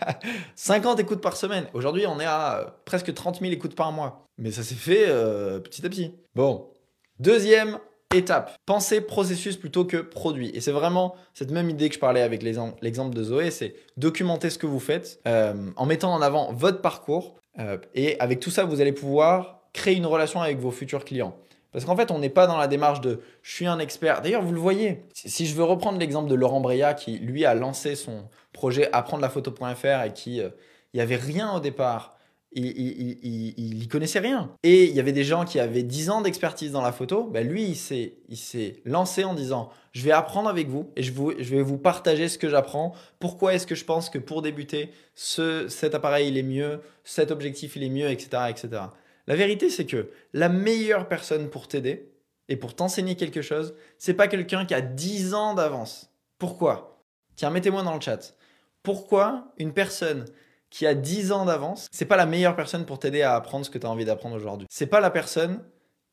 50 0.56 0.98
écoutes 0.98 1.20
par 1.20 1.36
semaine. 1.36 1.66
Aujourd'hui, 1.74 2.08
on 2.08 2.18
est 2.18 2.24
à 2.24 2.58
euh, 2.58 2.64
presque 2.84 3.14
30 3.14 3.38
000 3.38 3.52
écoutes 3.52 3.76
par 3.76 3.92
mois. 3.92 4.26
Mais 4.36 4.50
ça 4.50 4.64
s'est 4.64 4.74
fait 4.74 5.04
euh, 5.06 5.60
petit 5.60 5.86
à 5.86 5.88
petit. 5.88 6.12
Bon. 6.34 6.72
Deuxième 7.20 7.78
étape, 8.12 8.56
penser 8.66 9.00
processus 9.00 9.56
plutôt 9.56 9.84
que 9.84 9.98
produit. 9.98 10.50
Et 10.54 10.60
c'est 10.60 10.72
vraiment 10.72 11.14
cette 11.34 11.52
même 11.52 11.70
idée 11.70 11.88
que 11.88 11.94
je 11.94 12.00
parlais 12.00 12.22
avec 12.22 12.42
l'exemple 12.42 13.14
de 13.14 13.22
Zoé, 13.22 13.52
c'est 13.52 13.76
documenter 13.96 14.50
ce 14.50 14.58
que 14.58 14.66
vous 14.66 14.80
faites 14.80 15.20
euh, 15.28 15.70
en 15.76 15.86
mettant 15.86 16.12
en 16.12 16.20
avant 16.20 16.52
votre 16.52 16.80
parcours, 16.80 17.36
euh, 17.58 17.78
et 17.94 18.18
avec 18.20 18.40
tout 18.40 18.50
ça, 18.50 18.64
vous 18.64 18.80
allez 18.80 18.92
pouvoir 18.92 19.60
créer 19.72 19.96
une 19.96 20.06
relation 20.06 20.40
avec 20.40 20.58
vos 20.58 20.70
futurs 20.70 21.04
clients. 21.04 21.36
Parce 21.72 21.84
qu'en 21.84 21.96
fait, 21.96 22.12
on 22.12 22.20
n'est 22.20 22.30
pas 22.30 22.46
dans 22.46 22.56
la 22.56 22.68
démarche 22.68 23.00
de 23.00 23.20
je 23.42 23.52
suis 23.52 23.66
un 23.66 23.80
expert. 23.80 24.22
D'ailleurs, 24.22 24.42
vous 24.42 24.52
le 24.52 24.60
voyez. 24.60 25.02
Si 25.12 25.46
je 25.46 25.56
veux 25.56 25.64
reprendre 25.64 25.98
l'exemple 25.98 26.30
de 26.30 26.36
Laurent 26.36 26.60
Breya 26.60 26.94
qui, 26.94 27.18
lui, 27.18 27.44
a 27.44 27.54
lancé 27.54 27.96
son 27.96 28.28
projet 28.52 28.88
apprendre 28.92 29.22
la 29.22 29.28
photo.fr 29.28 30.04
et 30.04 30.12
qui, 30.12 30.40
euh, 30.40 30.50
il 30.92 30.98
n'y 30.98 31.02
avait 31.02 31.16
rien 31.16 31.52
au 31.52 31.60
départ 31.60 32.13
il, 32.54 33.78
il, 33.82 33.88
connaissait 33.88 34.20
rien. 34.20 34.50
Et 34.62 34.84
il 34.84 34.94
y 34.94 35.00
avait 35.00 35.12
des 35.12 35.24
gens 35.24 35.44
qui 35.44 35.58
avaient 35.58 35.82
10 35.82 36.10
ans 36.10 36.20
d'expertise 36.20 36.72
dans 36.72 36.82
la 36.82 36.92
photo. 36.92 37.24
Ben 37.24 37.46
lui, 37.46 37.64
il 37.64 37.76
s'est, 37.76 38.76
lancé 38.84 39.24
en 39.24 39.34
disant 39.34 39.70
Je 39.92 40.02
vais 40.02 40.12
apprendre 40.12 40.48
avec 40.48 40.68
vous 40.68 40.90
et 40.96 41.02
je, 41.02 41.12
vais 41.12 41.62
vous 41.62 41.78
partager 41.78 42.28
ce 42.28 42.38
que 42.38 42.48
j'apprends. 42.48 42.94
Pourquoi 43.18 43.54
est-ce 43.54 43.66
que 43.66 43.74
je 43.74 43.84
pense 43.84 44.08
que 44.08 44.18
pour 44.18 44.40
débuter, 44.40 44.90
ce, 45.14 45.68
cet 45.68 45.94
appareil 45.94 46.28
il 46.28 46.38
est 46.38 46.42
mieux, 46.42 46.80
cet 47.02 47.30
objectif 47.30 47.76
il 47.76 47.82
est 47.82 47.90
mieux, 47.90 48.10
etc. 48.10 48.44
etc. 48.48 48.82
La 49.26 49.36
vérité, 49.36 49.68
c'est 49.68 49.86
que 49.86 50.10
la 50.32 50.48
meilleure 50.48 51.08
personne 51.08 51.50
pour 51.50 51.66
t'aider 51.66 52.10
et 52.48 52.56
pour 52.56 52.74
t'enseigner 52.74 53.16
quelque 53.16 53.42
chose, 53.42 53.74
c'est 53.98 54.14
pas 54.14 54.28
quelqu'un 54.28 54.64
qui 54.64 54.74
a 54.74 54.80
10 54.80 55.34
ans 55.34 55.54
d'avance. 55.54 56.10
Pourquoi? 56.38 57.02
Tiens, 57.36 57.50
mettez-moi 57.50 57.82
dans 57.82 57.94
le 57.94 58.00
chat. 58.00 58.36
Pourquoi 58.82 59.52
une 59.56 59.72
personne 59.72 60.26
qui 60.74 60.88
a 60.88 60.94
10 60.94 61.30
ans 61.30 61.44
d'avance, 61.44 61.86
c'est 61.92 62.04
pas 62.04 62.16
la 62.16 62.26
meilleure 62.26 62.56
personne 62.56 62.84
pour 62.84 62.98
t'aider 62.98 63.22
à 63.22 63.36
apprendre 63.36 63.64
ce 63.64 63.70
que 63.70 63.78
tu 63.78 63.86
as 63.86 63.90
envie 63.90 64.04
d'apprendre 64.04 64.34
aujourd'hui. 64.34 64.66
C'est 64.68 64.88
pas 64.88 64.98
la 64.98 65.10
personne 65.10 65.62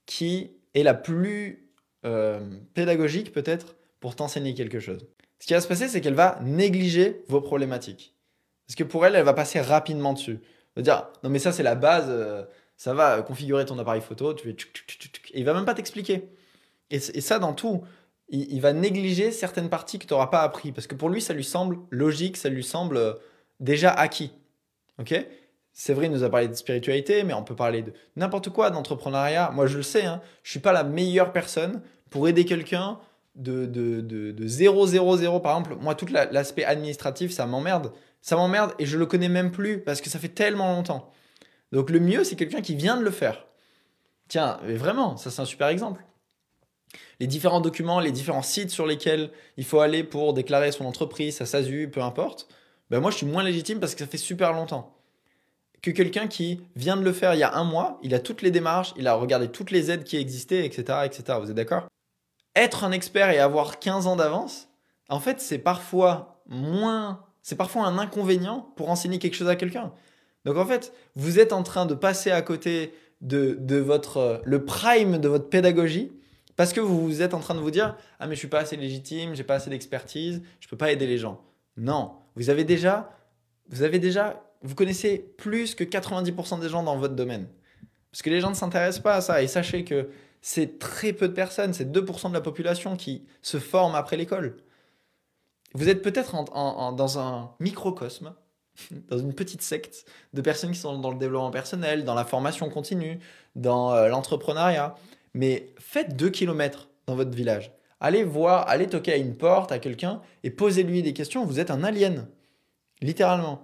qui 0.05 0.51
est 0.75 0.83
la 0.83 0.93
plus 0.93 1.71
euh, 2.05 2.39
pédagogique 2.75 3.31
peut-être 3.31 3.75
pour 3.99 4.15
t'enseigner 4.15 4.53
quelque 4.53 4.79
chose. 4.79 5.07
Ce 5.39 5.47
qui 5.47 5.53
va 5.53 5.61
se 5.61 5.67
passer, 5.67 5.87
c'est 5.87 5.99
qu'elle 5.99 6.13
va 6.13 6.37
négliger 6.43 7.23
vos 7.27 7.41
problématiques. 7.41 8.15
Parce 8.67 8.75
que 8.75 8.83
pour 8.83 9.03
elle, 9.03 9.15
elle 9.15 9.25
va 9.25 9.33
passer 9.33 9.59
rapidement 9.59 10.13
dessus. 10.13 10.39
Elle 10.75 10.75
va 10.75 10.81
dire, 10.83 11.07
non 11.23 11.31
mais 11.31 11.39
ça 11.39 11.51
c'est 11.51 11.63
la 11.63 11.73
base, 11.73 12.05
euh, 12.09 12.43
Ça 12.77 12.93
va 12.93 13.23
configurer 13.23 13.65
ton 13.65 13.79
appareil 13.79 14.01
photo, 14.01 14.35
tu 14.35 14.43
fais 14.43 14.55
et 15.33 15.39
il 15.39 15.43
va 15.43 15.55
même 15.55 15.65
pas 15.65 15.73
t'expliquer. 15.73 16.29
Et, 16.91 16.99
ça, 16.99 17.39
dans 17.39 17.53
tout, 17.53 17.81
il, 18.29 18.61
va 18.61 18.73
négliger 18.73 19.31
certaines 19.31 19.69
parties 19.69 19.97
que 19.97 20.05
tu 20.05 20.13
n'auras 20.13 20.27
pas 20.27 20.41
appris. 20.41 20.71
Parce 20.71 20.85
que 20.85 20.93
pour 20.93 21.09
lui, 21.09 21.19
ça 21.19 21.33
lui 21.33 21.43
semble 21.43 21.77
logique, 21.89 22.37
ça 22.37 22.49
lui 22.49 22.63
semble 22.63 22.97
euh, 22.97 23.13
déjà 23.59 23.91
acquis. 23.91 24.33
Ok? 25.01 25.13
Il 25.87 26.11
nous 26.11 26.23
a 26.23 26.29
parlé 26.29 26.47
de 26.47 26.53
spiritualité, 26.53 27.23
mais 27.23 27.33
on 27.33 27.43
peut 27.43 27.55
parler 27.55 27.81
de 27.81 27.93
n'importe 28.15 28.49
quoi, 28.49 28.69
d'entrepreneuriat. 28.69 29.51
Moi, 29.51 29.67
je 29.67 29.77
le 29.77 29.83
sais, 29.83 30.05
hein, 30.05 30.21
je 30.43 30.51
suis 30.51 30.59
pas 30.59 30.73
la 30.73 30.83
meilleure 30.83 31.31
personne 31.31 31.81
pour 32.09 32.27
aider 32.27 32.45
quelqu'un 32.45 32.99
de, 33.35 33.65
de, 33.65 34.01
de, 34.01 34.31
de 34.31 34.47
0, 34.47 34.87
0, 34.87 35.17
0. 35.17 35.39
Par 35.39 35.57
exemple, 35.57 35.77
moi, 35.81 35.95
tout 35.95 36.07
l'aspect 36.07 36.65
administratif, 36.65 37.31
ça 37.31 37.45
m'emmerde. 37.45 37.93
Ça 38.21 38.35
m'emmerde 38.35 38.73
et 38.77 38.85
je 38.85 38.97
le 38.97 39.05
connais 39.05 39.29
même 39.29 39.51
plus 39.51 39.79
parce 39.79 40.01
que 40.01 40.09
ça 40.09 40.19
fait 40.19 40.29
tellement 40.29 40.73
longtemps. 40.75 41.11
Donc 41.71 41.89
le 41.89 41.99
mieux, 41.99 42.23
c'est 42.23 42.35
quelqu'un 42.35 42.61
qui 42.61 42.75
vient 42.75 42.97
de 42.97 43.03
le 43.03 43.11
faire. 43.11 43.47
Tiens, 44.27 44.59
vraiment, 44.63 45.17
ça 45.17 45.31
c'est 45.31 45.41
un 45.41 45.45
super 45.45 45.69
exemple. 45.69 46.03
Les 47.19 47.27
différents 47.27 47.61
documents, 47.61 47.99
les 47.99 48.11
différents 48.11 48.41
sites 48.41 48.69
sur 48.69 48.85
lesquels 48.85 49.31
il 49.57 49.63
faut 49.63 49.79
aller 49.79 50.03
pour 50.03 50.33
déclarer 50.33 50.71
son 50.71 50.85
entreprise, 50.85 51.37
sa 51.37 51.45
SASU, 51.45 51.89
peu 51.89 52.01
importe, 52.01 52.47
ben 52.91 52.99
moi 52.99 53.09
je 53.09 53.15
suis 53.15 53.25
moins 53.25 53.41
légitime 53.41 53.79
parce 53.79 53.95
que 53.95 54.01
ça 54.01 54.07
fait 54.07 54.17
super 54.17 54.51
longtemps. 54.51 54.93
Que 55.81 55.91
quelqu'un 55.91 56.27
qui 56.27 56.61
vient 56.75 56.97
de 56.97 57.03
le 57.03 57.13
faire 57.13 57.33
il 57.33 57.39
y 57.39 57.43
a 57.43 57.55
un 57.55 57.63
mois, 57.63 57.99
il 58.03 58.13
a 58.13 58.19
toutes 58.19 58.41
les 58.41 58.51
démarches, 58.51 58.93
il 58.97 59.07
a 59.07 59.13
regardé 59.15 59.47
toutes 59.47 59.71
les 59.71 59.89
aides 59.89 60.03
qui 60.03 60.17
existaient, 60.17 60.65
etc. 60.65 60.99
etc. 61.05 61.39
Vous 61.41 61.49
êtes 61.49 61.55
d'accord? 61.55 61.87
Être 62.53 62.83
un 62.83 62.91
expert 62.91 63.29
et 63.29 63.39
avoir 63.39 63.79
15 63.79 64.07
ans 64.07 64.17
d'avance, 64.17 64.67
en 65.09 65.21
fait 65.21 65.39
c'est 65.39 65.57
parfois 65.57 66.43
moins... 66.47 67.23
C'est 67.41 67.55
parfois 67.55 67.87
un 67.87 67.97
inconvénient 67.97 68.71
pour 68.75 68.91
enseigner 68.91 69.17
quelque 69.17 69.33
chose 69.33 69.49
à 69.49 69.55
quelqu'un. 69.55 69.91
Donc 70.45 70.57
en 70.57 70.65
fait, 70.65 70.93
vous 71.15 71.39
êtes 71.39 71.53
en 71.53 71.63
train 71.63 71.87
de 71.87 71.95
passer 71.95 72.29
à 72.29 72.43
côté 72.43 72.93
de, 73.21 73.77
votre, 73.77 74.17
euh, 74.17 74.37
le 74.43 74.65
prime 74.65 75.17
de 75.17 75.27
votre 75.27 75.49
pédagogie 75.49 76.11
parce 76.55 76.73
que 76.73 76.81
vous 76.81 77.21
êtes 77.21 77.33
en 77.33 77.39
train 77.39 77.55
de 77.55 77.59
vous 77.59 77.71
dire 77.71 77.95
ah 78.19 78.27
mais 78.27 78.35
je 78.35 78.39
suis 78.39 78.47
pas 78.47 78.59
assez 78.59 78.75
légitime, 78.75 79.33
j'ai 79.33 79.43
pas 79.43 79.55
assez 79.55 79.69
d'expertise, 79.69 80.43
je 80.59 80.67
peux 80.67 80.77
pas 80.77 80.91
aider 80.91 81.07
les 81.07 81.17
gens. 81.17 81.41
Non, 81.77 82.11
vous 82.35 82.49
avez 82.49 82.63
déjà, 82.63 83.11
vous 83.69 83.83
avez 83.83 83.99
déjà, 83.99 84.43
vous 84.61 84.75
connaissez 84.75 85.19
plus 85.37 85.75
que 85.75 85.83
90% 85.83 86.59
des 86.59 86.69
gens 86.69 86.83
dans 86.83 86.97
votre 86.97 87.15
domaine. 87.15 87.47
Parce 88.11 88.21
que 88.21 88.29
les 88.29 88.41
gens 88.41 88.49
ne 88.49 88.55
s'intéressent 88.55 89.03
pas 89.03 89.15
à 89.15 89.21
ça 89.21 89.41
et 89.41 89.47
sachez 89.47 89.83
que 89.83 90.09
c'est 90.41 90.79
très 90.79 91.13
peu 91.13 91.27
de 91.27 91.33
personnes, 91.33 91.73
c'est 91.73 91.91
2% 91.91 92.29
de 92.29 92.33
la 92.33 92.41
population 92.41 92.95
qui 92.95 93.25
se 93.41 93.57
forment 93.59 93.95
après 93.95 94.17
l'école. 94.17 94.57
Vous 95.73 95.87
êtes 95.87 96.01
peut-être 96.01 96.35
dans 96.43 97.19
un 97.19 97.51
microcosme 97.59 98.33
dans 99.09 99.17
une 99.17 99.33
petite 99.33 99.61
secte 99.61 100.05
de 100.33 100.41
personnes 100.41 100.71
qui 100.71 100.79
sont 100.79 100.97
dans 100.99 101.11
le 101.11 101.17
développement 101.17 101.51
personnel, 101.51 102.05
dans 102.05 102.15
la 102.15 102.25
formation 102.25 102.69
continue, 102.69 103.19
dans 103.55 103.93
euh, 103.93 104.07
l'entrepreneuriat. 104.07 104.95
Mais 105.33 105.73
faites 105.79 106.15
deux 106.15 106.29
kilomètres 106.29 106.89
dans 107.07 107.15
votre 107.15 107.31
village. 107.31 107.71
Allez 108.03 108.23
voir, 108.23 108.67
allez 108.67 108.87
toquer 108.87 109.13
à 109.13 109.17
une 109.17 109.35
porte 109.35 109.71
à 109.71 109.77
quelqu'un 109.77 110.21
et 110.43 110.49
posez-lui 110.49 111.03
des 111.03 111.13
questions. 111.13 111.45
Vous 111.45 111.59
êtes 111.59 111.69
un 111.69 111.83
alien, 111.83 112.27
littéralement. 112.99 113.61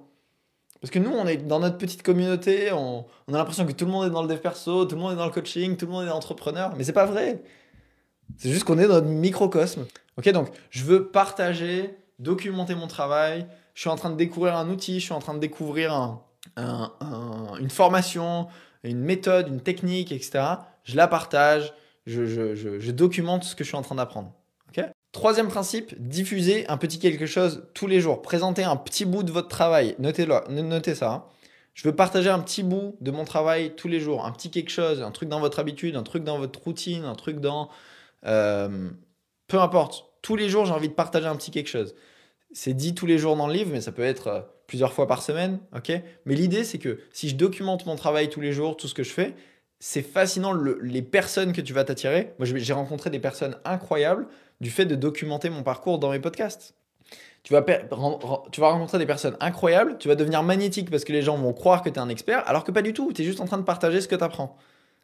Parce 0.80 0.92
que 0.92 1.00
nous, 1.00 1.10
on 1.10 1.26
est 1.26 1.38
dans 1.38 1.60
notre 1.60 1.80
petite 1.80 2.04
communauté, 2.04 2.72
on, 2.72 3.06
a 3.28 3.32
l'impression 3.32 3.66
que 3.66 3.72
tout 3.72 3.86
le 3.86 3.92
monde 3.92 4.06
est 4.06 4.12
dans 4.12 4.22
le 4.22 4.28
dev 4.28 4.38
perso, 4.38 4.86
tout 4.86 4.96
le 4.96 5.02
monde 5.02 5.14
est 5.14 5.18
dans 5.18 5.26
le 5.26 5.32
coaching, 5.32 5.76
tout 5.76 5.88
le 5.88 5.92
monde 5.92 6.06
est 6.06 6.12
entrepreneur, 6.12 6.76
mais 6.78 6.84
c'est 6.84 6.94
pas 6.94 7.08
vrai. 7.08 7.42
C'est 8.38 8.52
juste 8.52 8.64
qu'on 8.64 8.78
est 8.78 8.88
dans 8.88 8.96
notre 8.96 9.08
microcosme. 9.08 9.88
Ok, 10.18 10.30
donc 10.30 10.50
je 10.70 10.84
veux 10.84 11.08
partager, 11.08 11.98
documenter 12.20 12.76
mon 12.76 12.86
travail, 12.86 13.48
je 13.74 13.82
suis 13.82 13.90
en 13.90 13.96
train 13.96 14.12
de 14.12 14.16
découvrir 14.16 14.56
un 14.56 14.70
outil, 14.70 15.00
je 15.00 15.06
suis 15.06 15.14
en 15.14 15.20
train 15.20 15.34
de 15.34 15.40
découvrir 15.40 16.20
une 16.58 17.70
formation, 17.72 18.48
une 18.84 19.00
méthode, 19.00 19.48
une 19.48 19.62
technique, 19.62 20.12
etc. 20.12 20.44
Je 20.84 20.96
la 20.96 21.08
partage, 21.08 21.74
je, 22.08 22.92
documente 22.92 23.44
ce 23.44 23.56
que 23.56 23.64
je 23.64 23.70
suis 23.70 23.78
en 23.78 23.82
train 23.82 23.96
d'apprendre. 23.96 24.34
Troisième 25.14 25.48
principe, 25.48 25.96
diffuser 25.98 26.68
un 26.68 26.78
petit 26.78 27.00
quelque 27.00 27.26
chose 27.26 27.64
tous 27.74 27.88
les 27.88 28.02
jours. 28.02 28.22
Présenter 28.22 28.64
un 28.64 28.76
petit 28.76 29.04
bout 29.04 29.24
de 29.24 29.32
votre 29.32 29.48
travail. 29.48 29.96
Notez-le, 29.98 30.36
notez 30.50 30.94
ça. 30.94 31.12
Hein. 31.12 31.24
Je 31.74 31.88
veux 31.88 31.96
partager 31.96 32.30
un 32.30 32.40
petit 32.40 32.62
bout 32.62 32.96
de 33.02 33.10
mon 33.10 33.24
travail 33.24 33.74
tous 33.76 33.88
les 33.88 34.00
jours. 34.00 34.26
Un 34.26 34.32
petit 34.32 34.52
quelque 34.52 34.70
chose, 34.70 35.02
un 35.02 35.10
truc 35.10 35.28
dans 35.30 35.40
votre 35.40 35.58
habitude, 35.60 35.96
un 35.96 36.04
truc 36.04 36.24
dans 36.24 36.38
votre 36.38 36.62
routine, 36.62 37.04
un 37.04 37.16
truc 37.16 37.40
dans... 37.40 37.70
Euh, 38.26 38.90
peu 39.48 39.60
importe. 39.60 40.06
Tous 40.22 40.36
les 40.36 40.50
jours, 40.50 40.66
j'ai 40.66 40.74
envie 40.74 40.90
de 40.90 40.94
partager 40.94 41.26
un 41.26 41.36
petit 41.36 41.52
quelque 41.52 41.70
chose 41.70 41.96
c'est 42.52 42.74
dit 42.74 42.96
tous 42.96 43.06
les 43.06 43.18
jours 43.18 43.36
dans 43.36 43.48
le 43.48 43.54
livre, 43.54 43.72
mais 43.72 43.82
ça 43.82 43.92
peut 43.92 44.04
être 44.04 44.28
euh, 44.28 44.42
plusieurs 44.68 44.94
fois 44.94 45.08
par 45.08 45.22
semaine, 45.22 45.60
Mais 46.26 46.36
l'idée, 46.36 46.64
c'est 46.64 46.80
que 46.80 47.00
si 47.12 47.30
je 47.30 47.36
documente 47.36 47.86
mon 47.86 47.96
travail 47.96 48.30
tous 48.30 48.42
les 48.42 48.52
jours, 48.52 48.76
tout 48.76 48.88
ce 48.88 48.94
que 48.94 49.04
je 49.04 49.12
fais, 49.12 49.34
c'est 49.80 50.02
fascinant 50.02 50.54
les 50.54 51.02
personnes 51.02 51.54
que 51.54 51.62
tu 51.62 51.74
vas 51.74 51.84
t'attirer. 51.84 52.34
Moi, 52.40 52.48
j'ai 52.56 52.74
rencontré 52.74 53.10
des 53.10 53.20
personnes 53.20 53.58
incroyables 53.64 54.28
du 54.60 54.72
fait 54.72 54.86
de 54.86 54.96
documenter 54.96 55.50
mon 55.50 55.64
parcours 55.64 56.00
dans 56.00 56.12
mes 56.12 56.20
podcasts. 56.20 56.76
Tu 57.44 57.54
vas, 57.54 57.64
rencontrer 57.92 58.98
des 58.98 59.06
personnes 59.06 59.38
incroyables, 59.40 59.98
tu 60.00 60.10
vas 60.10 60.16
devenir 60.16 60.44
magnétique 60.44 60.90
parce 60.90 61.06
que 61.06 61.14
les 61.14 61.22
gens 61.22 61.38
vont 61.38 61.54
croire 61.54 61.82
que 61.82 61.90
tu 61.90 61.96
es 61.96 62.00
un 62.00 62.10
expert, 62.10 62.46
alors 62.48 62.64
que 62.64 62.72
pas 62.72 62.82
du 62.82 62.92
tout, 62.92 63.14
tu 63.14 63.22
es 63.22 63.26
juste 63.26 63.40
en 63.40 63.46
train 63.46 63.58
de 63.58 63.64
partager 63.64 64.02
ce 64.02 64.08
que 64.08 64.16
tu 64.16 64.24
apprends. 64.24 64.58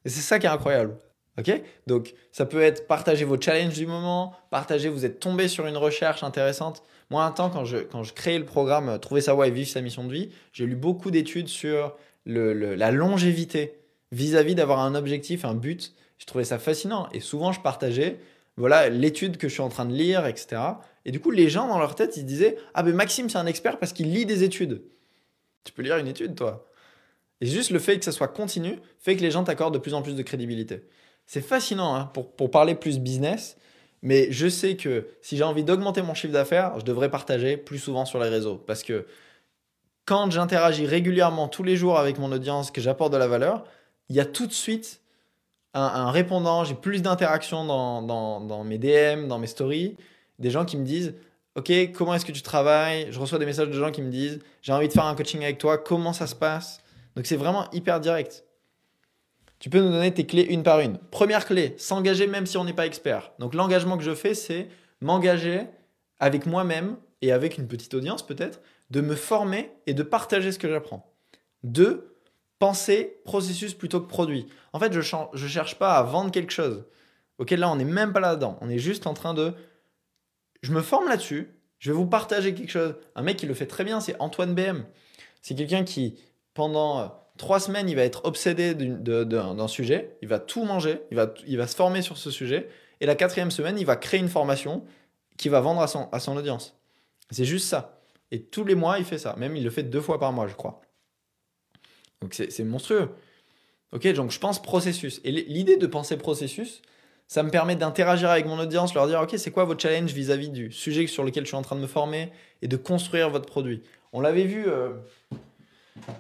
Et 0.04 0.10
c'est 0.10 0.22
ça 0.22 0.40
qui 0.40 0.46
est 0.46 0.50
incroyable. 0.50 0.98
Ok? 1.40 1.62
Donc, 1.88 2.14
ça 2.32 2.46
peut 2.46 2.62
être 2.62 2.86
partager 2.86 3.24
vos 3.24 3.40
challenges 3.40 3.76
du 3.76 3.88
moment, 3.88 4.34
partager, 4.50 4.90
vous 4.90 5.06
êtes 5.06 5.20
tombé 5.20 5.48
sur 5.48 5.68
une 5.68 5.78
recherche 5.78 6.22
intéressante. 6.24 6.84
Moi, 7.10 7.24
un 7.24 7.32
temps, 7.32 7.50
quand 7.50 7.64
je, 7.64 7.78
quand 7.78 8.04
créais 8.14 8.40
le 8.40 8.46
programme 8.46 8.90
euh, 8.90 8.98
Trouver 8.98 9.22
sa 9.22 9.34
voie 9.34 9.48
et 9.48 9.52
vivre 9.52 9.70
sa 9.70 9.82
mission 9.82 10.04
de 10.04 10.12
vie, 10.12 10.30
j'ai 10.52 10.66
lu 10.66 10.76
beaucoup 10.76 11.12
d'études 11.12 11.48
sur 11.48 11.96
la 12.26 12.92
longévité 12.92 13.83
vis-à-vis 14.14 14.56
d'avoir 14.56 14.80
un 14.80 14.96
objectif, 14.96 15.46
un 15.46 15.56
but. 15.56 15.94
Je 16.18 16.26
trouvais 16.26 16.46
ça 16.46 16.60
fascinant. 16.60 17.10
Et 17.12 17.20
souvent, 17.20 17.52
je 17.52 17.60
partageais 17.60 18.20
voilà 18.56 18.90
l'étude 18.90 19.38
que 19.38 19.48
je 19.48 19.54
suis 19.54 19.62
en 19.62 19.70
train 19.70 19.86
de 19.86 19.94
lire, 19.94 20.26
etc. 20.26 20.62
Et 21.06 21.12
du 21.12 21.20
coup, 21.20 21.32
les 21.32 21.50
gens, 21.50 21.68
dans 21.68 21.80
leur 21.80 21.96
tête, 21.96 22.18
ils 22.18 22.26
disaient 22.26 22.58
Ah, 22.74 22.84
ben 22.84 22.94
Maxime, 22.94 23.30
c'est 23.30 23.38
un 23.38 23.48
expert 23.48 23.80
parce 23.80 23.94
qu'il 23.94 24.14
lit 24.14 24.26
des 24.26 24.44
études. 24.44 24.84
Tu 25.64 25.74
peux 25.74 25.82
lire 25.82 25.98
une 25.98 26.08
étude, 26.08 26.36
toi. 26.36 26.70
Et 27.42 27.48
juste 27.48 27.72
le 27.72 27.80
fait 27.80 27.98
que 27.98 28.06
ça 28.06 28.12
soit 28.12 28.28
continu 28.28 28.78
fait 29.00 29.16
que 29.16 29.22
les 29.22 29.32
gens 29.32 29.44
t'accordent 29.44 29.74
de 29.74 29.80
plus 29.80 29.94
en 29.94 30.02
plus 30.02 30.16
de 30.16 30.22
crédibilité. 30.22 30.84
C'est 31.26 31.42
fascinant 31.42 31.96
hein, 31.96 32.12
pour, 32.14 32.32
pour 32.32 32.52
parler 32.52 32.76
plus 32.76 33.00
business. 33.00 33.58
Mais 34.02 34.32
je 34.32 34.48
sais 34.50 34.76
que 34.76 35.08
si 35.22 35.38
j'ai 35.38 35.44
envie 35.44 35.64
d'augmenter 35.64 36.02
mon 36.02 36.14
chiffre 36.14 36.34
d'affaires, 36.34 36.78
je 36.78 36.84
devrais 36.84 37.10
partager 37.10 37.56
plus 37.56 37.80
souvent 37.80 38.06
sur 38.06 38.20
les 38.20 38.30
réseaux. 38.30 38.58
Parce 38.58 38.84
que 38.84 39.08
quand 40.06 40.30
j'interagis 40.30 40.86
régulièrement 40.86 41.48
tous 41.48 41.64
les 41.64 41.78
jours 41.78 41.98
avec 41.98 42.20
mon 42.20 42.32
audience, 42.34 42.70
que 42.70 42.82
j'apporte 42.82 43.14
de 43.14 43.18
la 43.18 43.28
valeur, 43.28 43.64
il 44.14 44.18
y 44.18 44.20
a 44.20 44.26
tout 44.26 44.46
de 44.46 44.54
suite 44.54 45.02
un, 45.74 46.12
répondant, 46.12 46.64
j'ai 46.64 46.76
plus 46.76 47.02
d'interactions 47.02 47.66
dans, 47.66 48.64
mes 48.64 48.78
DM, 48.78 49.28
dans 49.28 49.40
mes 49.40 49.48
stories, 49.48 49.98
des 50.38 50.52
gens 50.52 50.66
qui 50.66 50.78
me 50.78 50.86
disent, 50.86 51.16
OK, 51.56 51.72
comment 51.94 52.14
est-ce 52.14 52.26
que 52.26 52.32
tu 52.32 52.44
travailles? 52.44 53.08
Je 53.10 53.20
reçois 53.20 53.40
des 53.40 53.48
messages 53.48 53.70
de 53.70 53.74
gens 53.74 53.90
qui 53.90 54.04
me 54.04 54.12
disent, 54.12 54.40
j'ai 54.62 54.72
envie 54.72 54.88
de 54.88 54.94
faire 54.94 55.06
un 55.06 55.16
coaching 55.16 55.44
avec 55.44 55.58
toi, 55.58 55.80
comment 55.80 56.14
ça 56.14 56.28
se 56.28 56.36
passe? 56.36 56.80
Donc 57.16 57.26
c'est 57.26 57.36
vraiment 57.36 57.68
hyper 57.72 58.00
direct. 58.00 58.44
Tu 59.58 59.72
peux 59.72 59.80
nous 59.80 59.90
donner 59.90 60.14
tes 60.14 60.28
clés 60.28 60.44
une 60.44 60.62
par 60.62 60.80
une. 60.80 61.00
Première 61.10 61.48
clé, 61.48 61.74
s'engager 61.80 62.28
même 62.28 62.46
si 62.46 62.56
on 62.58 62.66
n'est 62.66 62.74
pas 62.74 62.86
expert. 62.86 63.32
Donc 63.40 63.56
l'engagement 63.56 63.98
que 63.98 64.04
je 64.04 64.14
fais, 64.14 64.36
c'est 64.36 64.68
m'engager 65.02 65.62
avec 66.20 66.46
moi-même 66.46 66.98
et 67.24 67.32
avec 67.32 67.58
une 67.58 67.68
petite 67.68 67.96
audience 67.96 68.24
peut-être, 68.24 68.62
de 68.92 69.02
me 69.02 69.16
former 69.16 69.72
et 69.88 69.96
de 69.96 70.04
partager 70.04 70.52
ce 70.52 70.60
que 70.60 70.70
j'apprends. 70.70 71.12
Deux, 71.64 72.13
penser 72.64 73.20
processus 73.26 73.74
plutôt 73.74 74.00
que 74.00 74.08
produit. 74.08 74.48
En 74.72 74.80
fait, 74.80 74.94
je 74.94 75.00
ne 75.00 75.48
cherche 75.50 75.78
pas 75.78 75.98
à 75.98 76.04
vendre 76.04 76.32
quelque 76.32 76.54
chose. 76.54 76.86
Ok, 77.38 77.52
là, 77.52 77.70
on 77.70 77.76
n'est 77.76 77.84
même 77.84 78.14
pas 78.14 78.22
là-dedans. 78.22 78.58
On 78.62 78.70
est 78.70 78.78
juste 78.78 79.06
en 79.06 79.14
train 79.14 79.34
de... 79.34 79.52
Je 80.62 80.72
me 80.72 80.82
forme 80.82 81.10
là-dessus. 81.10 81.50
Je 81.80 81.92
vais 81.92 81.98
vous 81.98 82.06
partager 82.06 82.54
quelque 82.54 82.72
chose. 82.72 82.96
Un 83.16 83.22
mec 83.22 83.36
qui 83.36 83.48
le 83.48 83.54
fait 83.54 83.66
très 83.66 83.84
bien, 83.84 84.00
c'est 84.00 84.16
Antoine 84.22 84.56
BM. 84.56 84.86
C'est 85.42 85.56
quelqu'un 85.56 85.84
qui, 85.84 86.18
pendant 86.54 87.00
euh, 87.00 87.08
trois 87.38 87.60
semaines, 87.60 87.90
il 87.90 87.98
va 87.98 88.04
être 88.04 88.24
obsédé 88.24 88.74
d'un 88.74 89.68
sujet, 89.68 90.16
il 90.22 90.30
va 90.30 90.40
tout 90.40 90.64
manger, 90.64 91.02
il 91.12 91.18
va, 91.18 91.34
il 91.46 91.58
va 91.58 91.68
se 91.68 91.76
former 91.76 92.02
sur 92.02 92.18
ce 92.18 92.32
sujet, 92.32 92.70
et 93.02 93.06
la 93.06 93.16
quatrième 93.16 93.52
semaine, 93.52 93.78
il 93.78 93.86
va 93.86 93.98
créer 93.98 94.22
une 94.22 94.30
formation 94.30 94.86
qui 95.36 95.50
va 95.50 95.60
vendre 95.60 95.82
à 95.82 95.88
son, 95.88 96.08
à 96.14 96.22
son 96.22 96.38
audience. 96.38 96.78
C'est 97.30 97.44
juste 97.44 97.68
ça. 97.68 98.00
Et 98.32 98.42
tous 98.42 98.64
les 98.64 98.76
mois, 98.76 99.00
il 99.00 99.06
fait 99.06 99.18
ça. 99.18 99.36
Même, 99.38 99.58
il 99.58 99.66
le 99.66 99.70
fait 99.70 99.84
deux 99.84 100.00
fois 100.00 100.18
par 100.18 100.32
mois, 100.32 100.48
je 100.48 100.56
crois. 100.56 100.80
Donc, 102.24 102.34
c'est 102.34 102.64
monstrueux. 102.64 103.10
Ok, 103.92 104.08
donc 104.14 104.32
je 104.32 104.40
pense 104.40 104.62
processus. 104.62 105.22
Et 105.24 105.32
l'idée 105.32 105.78
de 105.78 105.86
penser 105.86 106.18
processus, 106.18 106.82
ça 107.28 107.44
me 107.44 107.50
permet 107.50 107.76
d'interagir 107.76 108.30
avec 108.30 108.46
mon 108.46 108.58
audience, 108.58 108.94
leur 108.94 109.08
dire, 109.08 109.20
ok, 109.22 109.36
c'est 109.38 109.52
quoi 109.52 109.66
votre 109.66 109.82
challenge 109.82 110.14
vis-à-vis 110.14 110.50
du 110.50 110.72
sujet 110.72 111.06
sur 111.06 111.24
lequel 111.24 111.44
je 111.44 111.50
suis 111.50 111.58
en 111.58 111.62
train 111.62 111.76
de 111.76 111.82
me 111.82 111.88
former, 111.88 112.32
et 112.62 112.68
de 112.68 112.78
construire 112.78 113.30
votre 113.30 113.46
produit. 113.46 113.84
On 114.14 114.22
l'avait 114.22 114.46
vu... 114.46 114.66
Euh, 114.68 114.94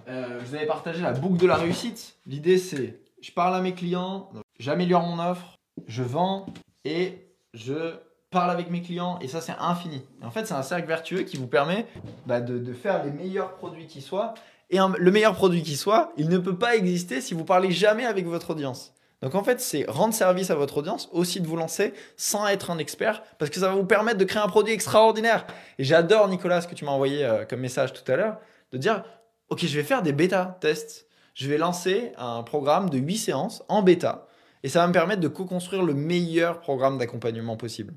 euh, 0.07 0.39
vous 0.45 0.55
avez 0.55 0.65
partagé 0.65 1.01
la 1.01 1.13
boucle 1.13 1.37
de 1.37 1.47
la 1.47 1.55
réussite. 1.55 2.17
L'idée, 2.27 2.57
c'est 2.57 2.99
je 3.21 3.31
parle 3.31 3.55
à 3.55 3.61
mes 3.61 3.73
clients, 3.73 4.29
j'améliore 4.59 5.03
mon 5.03 5.23
offre, 5.23 5.57
je 5.87 6.03
vends 6.03 6.45
et 6.83 7.25
je 7.53 7.95
parle 8.31 8.51
avec 8.51 8.69
mes 8.69 8.81
clients 8.81 9.17
et 9.21 9.29
ça 9.29 9.39
c'est 9.39 9.53
infini. 9.59 10.01
en 10.21 10.31
fait 10.31 10.45
c'est 10.45 10.55
un 10.55 10.63
cercle 10.63 10.87
vertueux 10.87 11.21
qui 11.21 11.37
vous 11.37 11.47
permet 11.47 11.85
bah, 12.25 12.41
de, 12.41 12.73
faire 12.73 13.03
les 13.05 13.11
meilleurs 13.11 13.53
produits 13.53 13.87
qui 13.87 14.01
soient 14.01 14.33
Et 14.69 14.77
le 14.97 15.11
meilleur 15.11 15.35
produit 15.35 15.61
qui 15.61 15.75
soit, 15.75 16.11
il 16.17 16.29
ne 16.29 16.37
peut 16.37 16.57
pas 16.57 16.75
exister 16.75 17.21
si 17.21 17.33
vous 17.33 17.45
parlez 17.45 17.71
jamais 17.71 18.05
avec 18.05 18.25
votre 18.25 18.51
audience. 18.51 18.93
Donc 19.23 19.35
en 19.35 19.43
fait, 19.43 19.61
c'est 19.61 19.85
rendre 19.87 20.13
service 20.13 20.51
à 20.51 20.55
votre 20.55 20.77
audience, 20.77 21.07
aussi 21.13 21.39
de 21.39 21.47
vous 21.47 21.55
lancer 21.55 21.93
sans 22.17 22.45
être 22.47 22.71
un 22.71 22.77
expert, 22.77 23.23
parce 23.37 23.49
que 23.49 23.57
ça 23.57 23.69
va 23.69 23.75
vous 23.75 23.85
permettre 23.85 24.17
de 24.17 24.25
créer 24.25 24.41
un 24.41 24.47
produit 24.47 24.73
extraordinaire. 24.73 25.47
Et 25.79 25.85
j'adore, 25.85 26.27
Nicolas, 26.27 26.59
ce 26.59 26.67
que 26.67 26.75
tu 26.75 26.83
m'as 26.83 26.91
envoyé 26.91 27.23
euh, 27.23 27.45
comme 27.45 27.61
message 27.61 27.93
tout 27.93 28.11
à 28.11 28.17
l'heure, 28.17 28.39
de 28.73 28.77
dire, 28.77 29.05
OK, 29.47 29.65
je 29.65 29.77
vais 29.77 29.83
faire 29.83 30.01
des 30.01 30.11
bêta 30.11 30.57
tests. 30.59 31.07
Je 31.35 31.47
vais 31.47 31.57
lancer 31.57 32.11
un 32.17 32.43
programme 32.43 32.89
de 32.89 32.97
8 32.97 33.17
séances 33.17 33.63
en 33.69 33.81
bêta, 33.81 34.27
et 34.61 34.67
ça 34.67 34.79
va 34.79 34.87
me 34.87 34.93
permettre 34.93 35.21
de 35.21 35.29
co-construire 35.29 35.83
le 35.83 35.93
meilleur 35.93 36.59
programme 36.59 36.97
d'accompagnement 36.97 37.55
possible. 37.55 37.93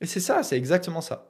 Et 0.00 0.06
c'est 0.06 0.20
ça, 0.20 0.42
c'est 0.42 0.56
exactement 0.56 1.00
ça. 1.00 1.28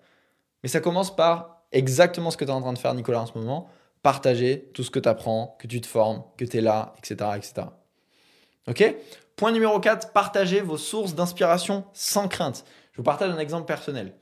Mais 0.63 0.71
ça 0.71 0.81
commence 0.81 1.15
par 1.15 1.63
exactement 1.73 2.31
ce 2.31 2.39
que 2.39 2.45
tu 2.47 2.51
es 2.51 2.55
en 2.55 2.63
train 2.63 2.73
de 2.73 2.79
faire, 2.79 2.95
Nicolas, 2.95 3.21
en 3.21 3.27
ce 3.27 3.37
moment. 3.37 3.69
Partager 4.03 4.71
tout 4.75 4.83
ce 4.83 4.91
que 4.91 4.99
tu 4.99 5.09
apprends, 5.09 5.57
que 5.59 5.67
tu 5.67 5.81
te 5.81 5.87
formes, 5.87 6.25
que 6.37 6.45
tu 6.45 6.59
es 6.59 6.61
là, 6.61 6.95
etc., 6.99 7.31
etc. 7.37 7.67
Ok? 8.69 8.95
Point 9.37 9.53
numéro 9.53 9.79
4, 9.81 10.13
partagez 10.13 10.61
vos 10.61 10.77
sources 10.77 11.15
d'inspiration 11.15 11.85
sans 11.93 12.29
crainte. 12.29 12.65
Je 12.93 12.99
vous 12.99 13.03
partage 13.03 13.31
un 13.31 13.39
exemple 13.39 13.67
personnel. 13.67 14.15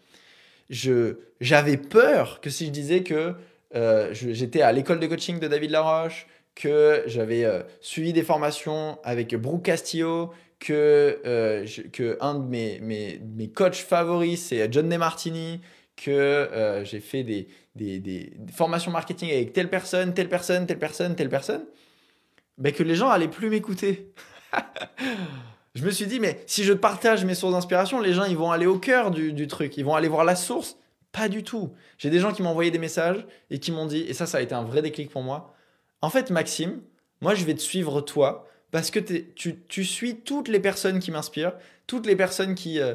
J'avais 0.70 1.76
peur 1.76 2.40
que 2.40 2.50
si 2.50 2.66
je 2.66 2.70
disais 2.70 3.02
que 3.02 3.34
euh, 3.74 4.10
j'étais 4.12 4.62
à 4.62 4.72
l'école 4.72 5.00
de 5.00 5.06
coaching 5.06 5.38
de 5.38 5.48
David 5.48 5.70
Laroche, 5.70 6.26
que 6.54 7.02
j'avais 7.06 7.44
euh, 7.44 7.62
suivi 7.80 8.12
des 8.12 8.22
formations 8.22 8.98
avec 9.04 9.34
Brooke 9.34 9.64
Castillo, 9.64 10.32
que, 10.58 11.20
euh, 11.24 11.66
que 11.92 12.18
un 12.20 12.34
de 12.34 12.44
mes, 12.44 12.80
mes, 12.80 13.20
mes 13.36 13.48
coachs 13.48 13.76
favoris, 13.76 14.46
c'est 14.46 14.72
John 14.72 14.88
DeMartini, 14.88 15.60
que 16.02 16.82
j'ai 16.84 17.00
fait 17.00 17.22
des, 17.22 17.48
des, 17.74 18.32
formations 18.52 18.90
marketing 18.90 19.30
avec 19.30 19.52
telle 19.52 19.70
personne, 19.70 20.14
telle 20.14 20.28
personne, 20.28 20.66
telle 20.66 20.78
personne, 20.78 21.16
telle 21.16 21.28
personne, 21.28 21.64
ben 22.56 22.72
que 22.72 22.82
les 22.82 22.94
gens 22.94 23.08
allaient 23.08 23.28
plus 23.28 23.50
m'écouter. 23.50 24.12
je 25.74 25.84
me 25.84 25.90
suis 25.90 26.06
dit, 26.06 26.20
mais 26.20 26.42
si 26.46 26.64
je 26.64 26.72
partage 26.72 27.24
mes 27.24 27.34
sources 27.34 27.52
d'inspiration, 27.52 28.00
les 28.00 28.12
gens, 28.12 28.24
ils 28.24 28.36
vont 28.36 28.50
aller 28.50 28.66
au 28.66 28.78
cœur 28.78 29.10
du, 29.10 29.46
truc, 29.46 29.76
ils 29.76 29.84
vont 29.84 29.94
aller 29.94 30.08
voir 30.08 30.24
la 30.24 30.36
source. 30.36 30.76
Pas 31.12 31.28
du 31.28 31.42
tout. 31.42 31.72
J'ai 31.96 32.10
des 32.10 32.18
gens 32.18 32.32
qui 32.32 32.42
m'ont 32.42 32.50
envoyé 32.50 32.70
des 32.70 32.78
messages 32.78 33.26
et 33.50 33.58
qui 33.58 33.72
m'ont 33.72 33.86
dit, 33.86 34.00
et 34.00 34.12
ça, 34.12 34.26
ça 34.26 34.38
a 34.38 34.40
été 34.40 34.54
un 34.54 34.64
vrai 34.64 34.82
déclic 34.82 35.10
pour 35.10 35.22
moi. 35.22 35.54
En 36.02 36.10
fait, 36.10 36.30
Maxime, 36.30 36.80
moi, 37.20 37.34
je 37.34 37.44
vais 37.44 37.54
te 37.54 37.60
suivre 37.60 38.00
toi 38.02 38.46
parce 38.70 38.90
que 38.90 39.00
tu, 39.00 39.62
tu, 39.66 39.84
suis 39.84 40.16
toutes 40.16 40.48
les 40.48 40.60
personnes 40.60 40.98
qui 41.00 41.10
m'inspirent, 41.10 41.54
toutes 41.86 42.06
les 42.06 42.16
personnes 42.16 42.54
qui. 42.54 42.78
Euh, 42.80 42.94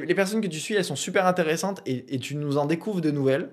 les, 0.00 0.14
personnes 0.14 0.40
que 0.40 0.48
tu 0.48 0.60
suis, 0.60 0.74
elles 0.74 0.84
sont 0.84 0.96
super 0.96 1.26
intéressantes 1.26 1.82
et, 1.86 2.18
tu 2.18 2.34
nous 2.34 2.58
en 2.58 2.66
découvres 2.66 3.00
de 3.00 3.10
nouvelles 3.10 3.50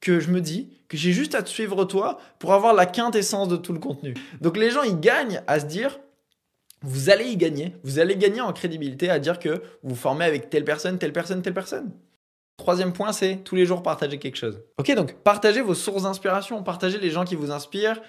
que 0.00 0.20
je 0.20 0.30
me 0.30 0.40
dis 0.40 0.70
que 0.88 0.96
j'ai 0.96 1.12
juste 1.12 1.34
à 1.34 1.42
te 1.42 1.48
suivre 1.48 1.84
toi 1.84 2.18
pour 2.38 2.54
avoir 2.54 2.74
la 2.74 2.86
quintessence 2.86 3.48
de 3.48 3.56
tout 3.56 3.72
le 3.72 3.78
contenu. 3.78 4.14
Donc 4.40 4.56
les 4.56 4.70
gens, 4.70 4.82
ils 4.82 4.98
gagnent 4.98 5.42
à 5.46 5.60
se 5.60 5.66
dire, 5.66 6.00
vous 6.82 7.10
allez 7.10 7.26
y 7.26 7.36
gagner. 7.36 7.76
Vous 7.82 7.98
allez 7.98 8.16
gagner 8.16 8.40
en 8.40 8.52
crédibilité 8.52 9.10
à 9.10 9.18
dire 9.18 9.38
que 9.38 9.50
vous 9.82 9.90
vous 9.90 9.94
formez 9.94 10.24
avec 10.24 10.48
telle 10.48 10.64
personne, 10.64 10.98
telle 10.98 11.12
personne, 11.12 11.42
telle 11.42 11.54
personne. 11.54 11.92
Troisième 12.56 12.92
point, 12.92 13.12
c'est 13.12 13.36
tous 13.36 13.56
les 13.56 13.66
jours 13.66 13.82
partager 13.82 14.18
quelque 14.18 14.36
chose. 14.36 14.60
Ok, 14.78 14.94
donc 14.94 15.14
partagez 15.24 15.62
vos 15.62 15.74
sources 15.74 16.02
d'inspiration, 16.02 16.62
partagez 16.62 16.98
les 16.98 17.10
gens 17.10 17.24
qui 17.24 17.34
vous 17.34 17.50
inspirent 17.50 18.00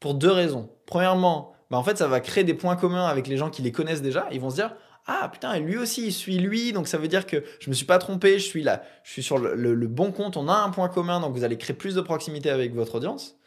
pour 0.00 0.14
deux 0.14 0.30
raisons. 0.30 0.70
Premièrement, 0.86 1.52
bah 1.70 1.76
en 1.76 1.82
fait, 1.82 1.98
ça 1.98 2.08
va 2.08 2.20
créer 2.20 2.44
des 2.44 2.54
points 2.54 2.76
communs 2.76 3.06
avec 3.06 3.26
les 3.26 3.36
gens 3.36 3.50
qui 3.50 3.62
les 3.62 3.72
connaissent 3.72 4.02
déjà. 4.02 4.26
Ils 4.30 4.40
vont 4.40 4.50
se 4.50 4.56
dire, 4.56 4.74
ah 5.10 5.30
putain, 5.32 5.58
lui 5.58 5.78
aussi, 5.78 6.08
il 6.08 6.12
suit 6.12 6.38
lui, 6.38 6.74
donc 6.74 6.86
ça 6.86 6.98
veut 6.98 7.08
dire 7.08 7.26
que 7.26 7.42
je 7.60 7.70
me 7.70 7.74
suis 7.74 7.86
pas 7.86 7.98
trompé, 7.98 8.38
je 8.38 8.44
suis 8.44 8.62
là, 8.62 8.82
je 9.04 9.12
suis 9.12 9.22
sur 9.22 9.38
le, 9.38 9.74
bon 9.86 10.12
compte, 10.12 10.36
on 10.36 10.48
a 10.48 10.52
un 10.52 10.68
point 10.68 10.90
commun, 10.90 11.18
donc 11.18 11.34
vous 11.34 11.44
allez 11.44 11.56
créer 11.56 11.74
plus 11.74 11.94
de 11.94 12.02
proximité 12.02 12.50
avec 12.50 12.74
votre 12.74 12.96
audience. 12.96 13.38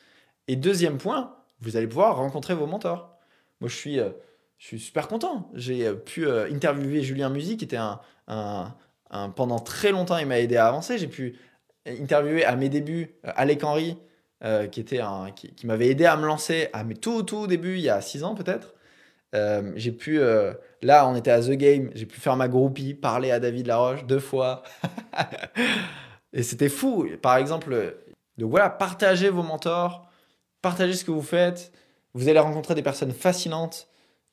Et 0.47 0.55
deuxième 0.55 0.97
point, 0.97 1.35
vous 1.59 1.77
allez 1.77 1.85
pouvoir 1.85 2.17
rencontrer 2.17 2.55
vos 2.55 2.65
mentors. 2.65 3.15
Moi, 3.59 3.69
je 3.69 3.75
suis 3.75 3.99
euh, 3.99 4.09
je 4.57 4.65
suis 4.65 4.79
super 4.79 5.07
content. 5.07 5.51
J'ai 5.53 5.85
euh, 5.85 5.93
pu 5.93 6.25
euh, 6.25 6.51
interviewer 6.51 7.03
Julien 7.03 7.29
Musique, 7.29 7.59
qui 7.59 7.65
était 7.65 7.77
un, 7.77 8.73
pendant 9.35 9.59
très 9.59 9.91
longtemps, 9.91 10.17
il 10.17 10.25
m'a 10.25 10.39
aidé 10.39 10.57
à 10.57 10.67
avancer. 10.67 10.97
J'ai 10.97 11.07
pu 11.07 11.37
interviewer 11.85 12.43
à 12.43 12.55
mes 12.55 12.69
débuts 12.69 13.19
Alec 13.23 13.63
Henry, 13.63 13.97
qui, 14.71 14.83
qui, 14.83 15.67
m'avait 15.67 15.89
aidé 15.89 16.05
à 16.05 16.17
me 16.17 16.25
lancer 16.25 16.69
à 16.73 16.83
mes 16.83 16.95
tout, 16.95 17.21
tout 17.21 17.45
début, 17.45 17.75
il 17.75 17.81
y 17.81 17.89
a 17.89 18.01
six 18.01 18.23
ans 18.23 18.33
peut-être. 18.33 18.73
J'ai 19.33 19.91
pu, 19.91 20.19
là, 20.81 21.07
on 21.07 21.15
était 21.15 21.31
à 21.31 21.41
The 21.41 21.51
Game, 21.51 21.91
j'ai 21.93 22.05
pu 22.05 22.19
faire 22.19 22.35
ma 22.35 22.47
groupie, 22.47 22.93
parler 22.93 23.31
à 23.31 23.39
David 23.39 23.67
Laroche 23.67 24.05
deux 24.05 24.19
fois. 24.19 24.63
Et 26.33 26.43
c'était 26.43 26.69
fou. 26.69 27.07
Par 27.21 27.37
exemple, 27.37 27.95
donc 28.37 28.49
voilà, 28.49 28.69
partagez 28.69 29.29
vos 29.29 29.43
mentors, 29.43 30.09
partagez 30.61 30.93
ce 30.93 31.05
que 31.05 31.11
vous 31.11 31.21
faites. 31.21 31.71
Vous 32.13 32.27
allez 32.27 32.39
rencontrer 32.39 32.75
des 32.75 32.81
personnes 32.81 33.13
fascinantes 33.13 33.87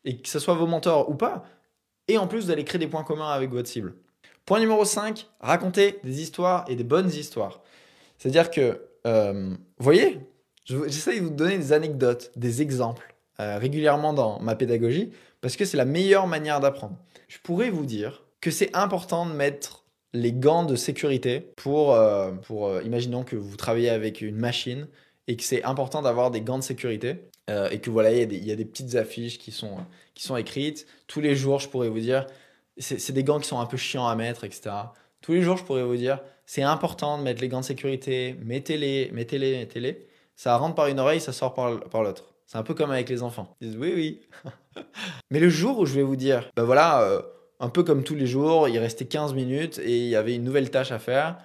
et 0.05 0.21
que 0.21 0.29
ce 0.29 0.39
soit 0.39 0.55
vos 0.55 0.67
mentors 0.67 1.09
ou 1.11 1.15
pas. 1.15 1.45
Et 2.09 2.19
en 2.19 2.27
plus, 2.27 2.47
vous 2.47 2.51
allez 2.51 2.65
créer 2.65 2.79
des 2.79 2.89
points 2.89 3.05
communs 3.05 3.31
avec 3.31 3.51
votre 3.51 3.69
cible. 3.69 3.95
Point 4.47 4.61
numéro 4.61 4.85
5, 4.85 5.29
raconter 5.41 6.01
des 6.05 6.23
histoires 6.23 6.65
et 6.69 6.75
des 6.75 6.85
bonnes 6.85 7.11
histoires. 7.11 7.61
C'est-à-dire 8.17 8.51
que, 8.51 8.89
euh, 9.07 9.51
vous 9.51 9.85
voyez, 9.85 10.21
j'essaie 10.65 11.21
de 11.21 11.25
vous 11.25 11.31
donner 11.31 11.59
des 11.59 11.73
anecdotes, 11.73 12.33
des 12.35 12.63
exemples 12.63 13.15
euh, 13.41 13.59
régulièrement 13.59 14.13
dans 14.13 14.41
ma 14.41 14.55
pédagogie, 14.55 15.11
parce 15.41 15.57
que 15.57 15.65
c'est 15.65 15.77
la 15.77 15.85
meilleure 15.85 16.27
manière 16.27 16.61
d'apprendre. 16.61 16.97
Je 17.29 17.39
pourrais 17.39 17.71
vous 17.71 17.87
dire 17.87 18.25
que 18.41 18.51
c'est 18.51 18.75
important 18.75 19.27
de 19.27 19.33
mettre 19.33 19.85
les 20.13 20.33
gants 20.33 20.65
de 20.65 20.77
sécurité 20.77 21.41
pour, 21.57 21.95
euh, 21.95 22.33
pour 22.33 22.81
imaginons 22.83 23.25
que 23.25 23.37
vous 23.37 23.57
travaillez 23.57 23.91
avec 23.91 24.21
une 24.21 24.37
machine 24.37 24.89
et 25.29 25.37
que 25.37 25.43
c'est 25.43 25.63
important 25.63 26.03
d'avoir 26.03 26.31
des 26.31 26.41
gants 26.41 26.59
de 26.59 26.65
sécurité 26.65 27.29
euh, 27.51 27.71
et 27.71 27.81
que 27.81 27.91
voilà, 27.91 28.13
il 28.13 28.45
y, 28.45 28.53
a 28.53 28.57
des 28.57 28.65
petites 28.65 28.95
affiches 28.95 29.39
qui 29.39 29.53
sont, 29.53 29.77
qui 30.15 30.23
sont 30.23 30.37
écrites. 30.37 30.87
Tous 31.07 31.21
les 31.21 31.35
jours, 31.35 31.61
je 31.61 31.69
pourrais 31.69 31.89
vous 31.89 32.01
dire, 32.01 32.27
c'est 32.79 33.13
des 33.13 33.25
gants 33.25 33.39
qui 33.39 33.49
sont 33.49 33.59
un 33.59 33.67
peu 33.67 33.77
chiants 33.77 34.07
à 34.07 34.15
mettre, 34.15 34.45
etc. 34.45 34.71
Tous 35.21 35.33
les 35.33 35.43
jours, 35.43 35.57
je 35.57 35.65
pourrais 35.65 35.85
vous 35.85 35.97
dire, 35.97 36.21
c'est 36.47 36.63
important 36.63 37.19
de 37.19 37.23
mettre 37.23 37.41
les 37.41 37.49
gants 37.49 37.61
de 37.61 37.65
sécurité, 37.65 38.37
mettez-les, 38.45 39.11
mettez-les, 39.13 39.59
mettez-les. 39.59 40.07
Ça 40.37 40.57
rentre 40.57 40.75
par 40.75 40.87
une 40.87 41.01
oreille, 41.01 41.21
ça 41.21 41.33
sort 41.33 41.55
par 41.55 42.03
l'autre. 42.03 42.28
C'est 42.49 42.59
un 42.59 42.63
peu 42.63 42.75
comme 42.75 42.91
avec 42.91 43.09
les 43.11 43.23
enfants. 43.23 43.55
Ils 43.61 43.69
disent 43.69 43.79
oui, 43.79 43.93
oui. 43.95 44.21
Mais 45.31 45.39
le 45.39 45.51
jour 45.51 45.79
où 45.79 45.87
je 45.87 45.95
vais 45.95 46.03
vous 46.03 46.17
dire, 46.17 46.51
ben 46.57 46.65
voilà, 46.65 47.03
euh, 47.03 47.21
un 47.61 47.69
peu 47.69 47.85
comme 47.85 48.03
tous 48.03 48.15
les 48.15 48.27
jours, 48.27 48.69
il 48.69 48.79
restait 48.79 49.05
15 49.05 49.35
minutes 49.35 49.79
et 49.85 49.99
il 49.99 50.09
y 50.09 50.17
avait 50.17 50.35
une 50.35 50.45
nouvelle 50.45 50.71
tâche 50.71 50.91
à 50.91 50.99
faire 50.99 51.39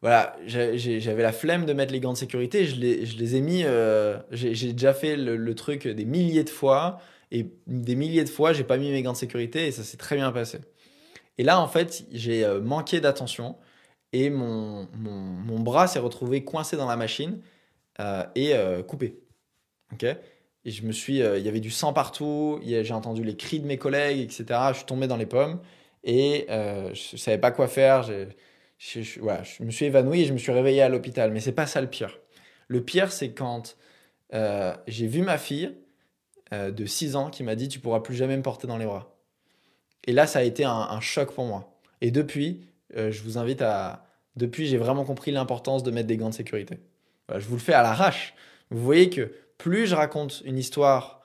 voilà, 0.00 0.36
j'avais 0.46 1.22
la 1.22 1.32
flemme 1.32 1.66
de 1.66 1.72
mettre 1.72 1.92
les 1.92 1.98
gants 1.98 2.12
de 2.12 2.18
sécurité. 2.18 2.66
Je 2.66 2.76
les, 2.76 3.04
je 3.04 3.18
les 3.18 3.34
ai 3.34 3.40
mis. 3.40 3.64
Euh, 3.64 4.16
j'ai 4.30 4.72
déjà 4.72 4.94
fait 4.94 5.16
le, 5.16 5.54
truc 5.56 5.88
des 5.88 6.04
milliers 6.04 6.44
de 6.44 6.50
fois. 6.50 7.00
Et 7.32 7.50
des 7.66 7.96
milliers 7.96 8.24
de 8.24 8.28
fois, 8.28 8.52
j'ai 8.52 8.64
pas 8.64 8.78
mis 8.78 8.90
mes 8.90 9.02
gants 9.02 9.12
de 9.12 9.16
sécurité 9.16 9.66
et 9.66 9.72
ça 9.72 9.82
s'est 9.82 9.96
très 9.96 10.16
bien 10.16 10.30
passé. 10.30 10.60
Et 11.36 11.42
là, 11.42 11.60
en 11.60 11.66
fait, 11.66 12.04
j'ai 12.12 12.44
euh, 12.44 12.60
manqué 12.60 13.00
d'attention 13.00 13.56
et 14.12 14.30
mon, 14.30 14.88
mon, 14.94 15.58
bras 15.60 15.88
s'est 15.88 15.98
retrouvé 15.98 16.44
coincé 16.44 16.76
dans 16.76 16.86
la 16.86 16.96
machine 16.96 17.40
et 18.36 18.54
coupé. 18.86 19.18
Ok? 19.92 20.06
Je 20.70 20.82
me 20.82 20.92
suis. 20.92 21.18
Il 21.18 21.42
y 21.42 21.48
avait 21.48 21.60
du 21.60 21.70
sang 21.70 21.92
partout. 21.92 22.60
J'ai 22.64 22.92
entendu 22.92 23.24
les 23.24 23.36
cris 23.36 23.60
de 23.60 23.66
mes 23.66 23.78
collègues, 23.78 24.20
etc. 24.20 24.44
Je 24.70 24.76
suis 24.78 24.86
tombé 24.86 25.06
dans 25.06 25.16
les 25.16 25.26
pommes 25.26 25.60
et 26.04 26.46
je 26.48 27.16
savais 27.16 27.38
pas 27.38 27.50
quoi 27.50 27.68
faire. 27.68 28.02
Je, 28.02 28.26
je, 28.78 29.62
me 29.62 29.70
suis 29.70 29.86
évanoui 29.86 30.22
et 30.22 30.24
je 30.26 30.32
me 30.32 30.38
suis 30.38 30.52
réveillé 30.52 30.82
à 30.82 30.88
l'hôpital. 30.88 31.32
Mais 31.32 31.40
c'est 31.40 31.52
pas 31.52 31.66
ça 31.66 31.80
le 31.80 31.88
pire. 31.88 32.18
Le 32.68 32.82
pire, 32.82 33.12
c'est 33.12 33.32
quand 33.32 33.76
euh, 34.34 34.74
j'ai 34.86 35.06
vu 35.06 35.22
ma 35.22 35.38
fille 35.38 35.74
euh, 36.52 36.70
de 36.70 36.86
6 36.86 37.16
ans 37.16 37.30
qui 37.30 37.42
m'a 37.42 37.54
dit 37.54 37.68
Tu 37.68 37.80
pourras 37.80 38.00
plus 38.00 38.14
jamais 38.14 38.36
me 38.36 38.42
porter 38.42 38.66
dans 38.66 38.78
les 38.78 38.86
bras. 38.86 39.16
Et 40.06 40.12
là, 40.12 40.26
ça 40.26 40.38
a 40.40 40.42
été 40.42 40.64
un, 40.64 41.00
choc 41.00 41.32
pour 41.32 41.44
moi. 41.44 41.78
Et 42.00 42.10
depuis, 42.10 42.68
euh, 42.96 43.10
je 43.10 43.22
vous 43.22 43.38
invite 43.38 43.62
à. 43.62 44.04
Depuis, 44.36 44.66
j'ai 44.66 44.76
vraiment 44.76 45.04
compris 45.04 45.32
l'importance 45.32 45.82
de 45.82 45.90
mettre 45.90 46.06
des 46.06 46.16
gants 46.16 46.30
de 46.30 46.34
sécurité. 46.34 46.78
je 47.28 47.44
vous 47.46 47.56
le 47.56 47.60
fais 47.60 47.72
à 47.72 47.82
l'arrache. 47.82 48.34
Vous 48.70 48.82
voyez 48.82 49.10
que 49.10 49.32
plus 49.58 49.86
je 49.86 49.94
raconte 49.94 50.42
une 50.44 50.58
histoire, 50.58 51.20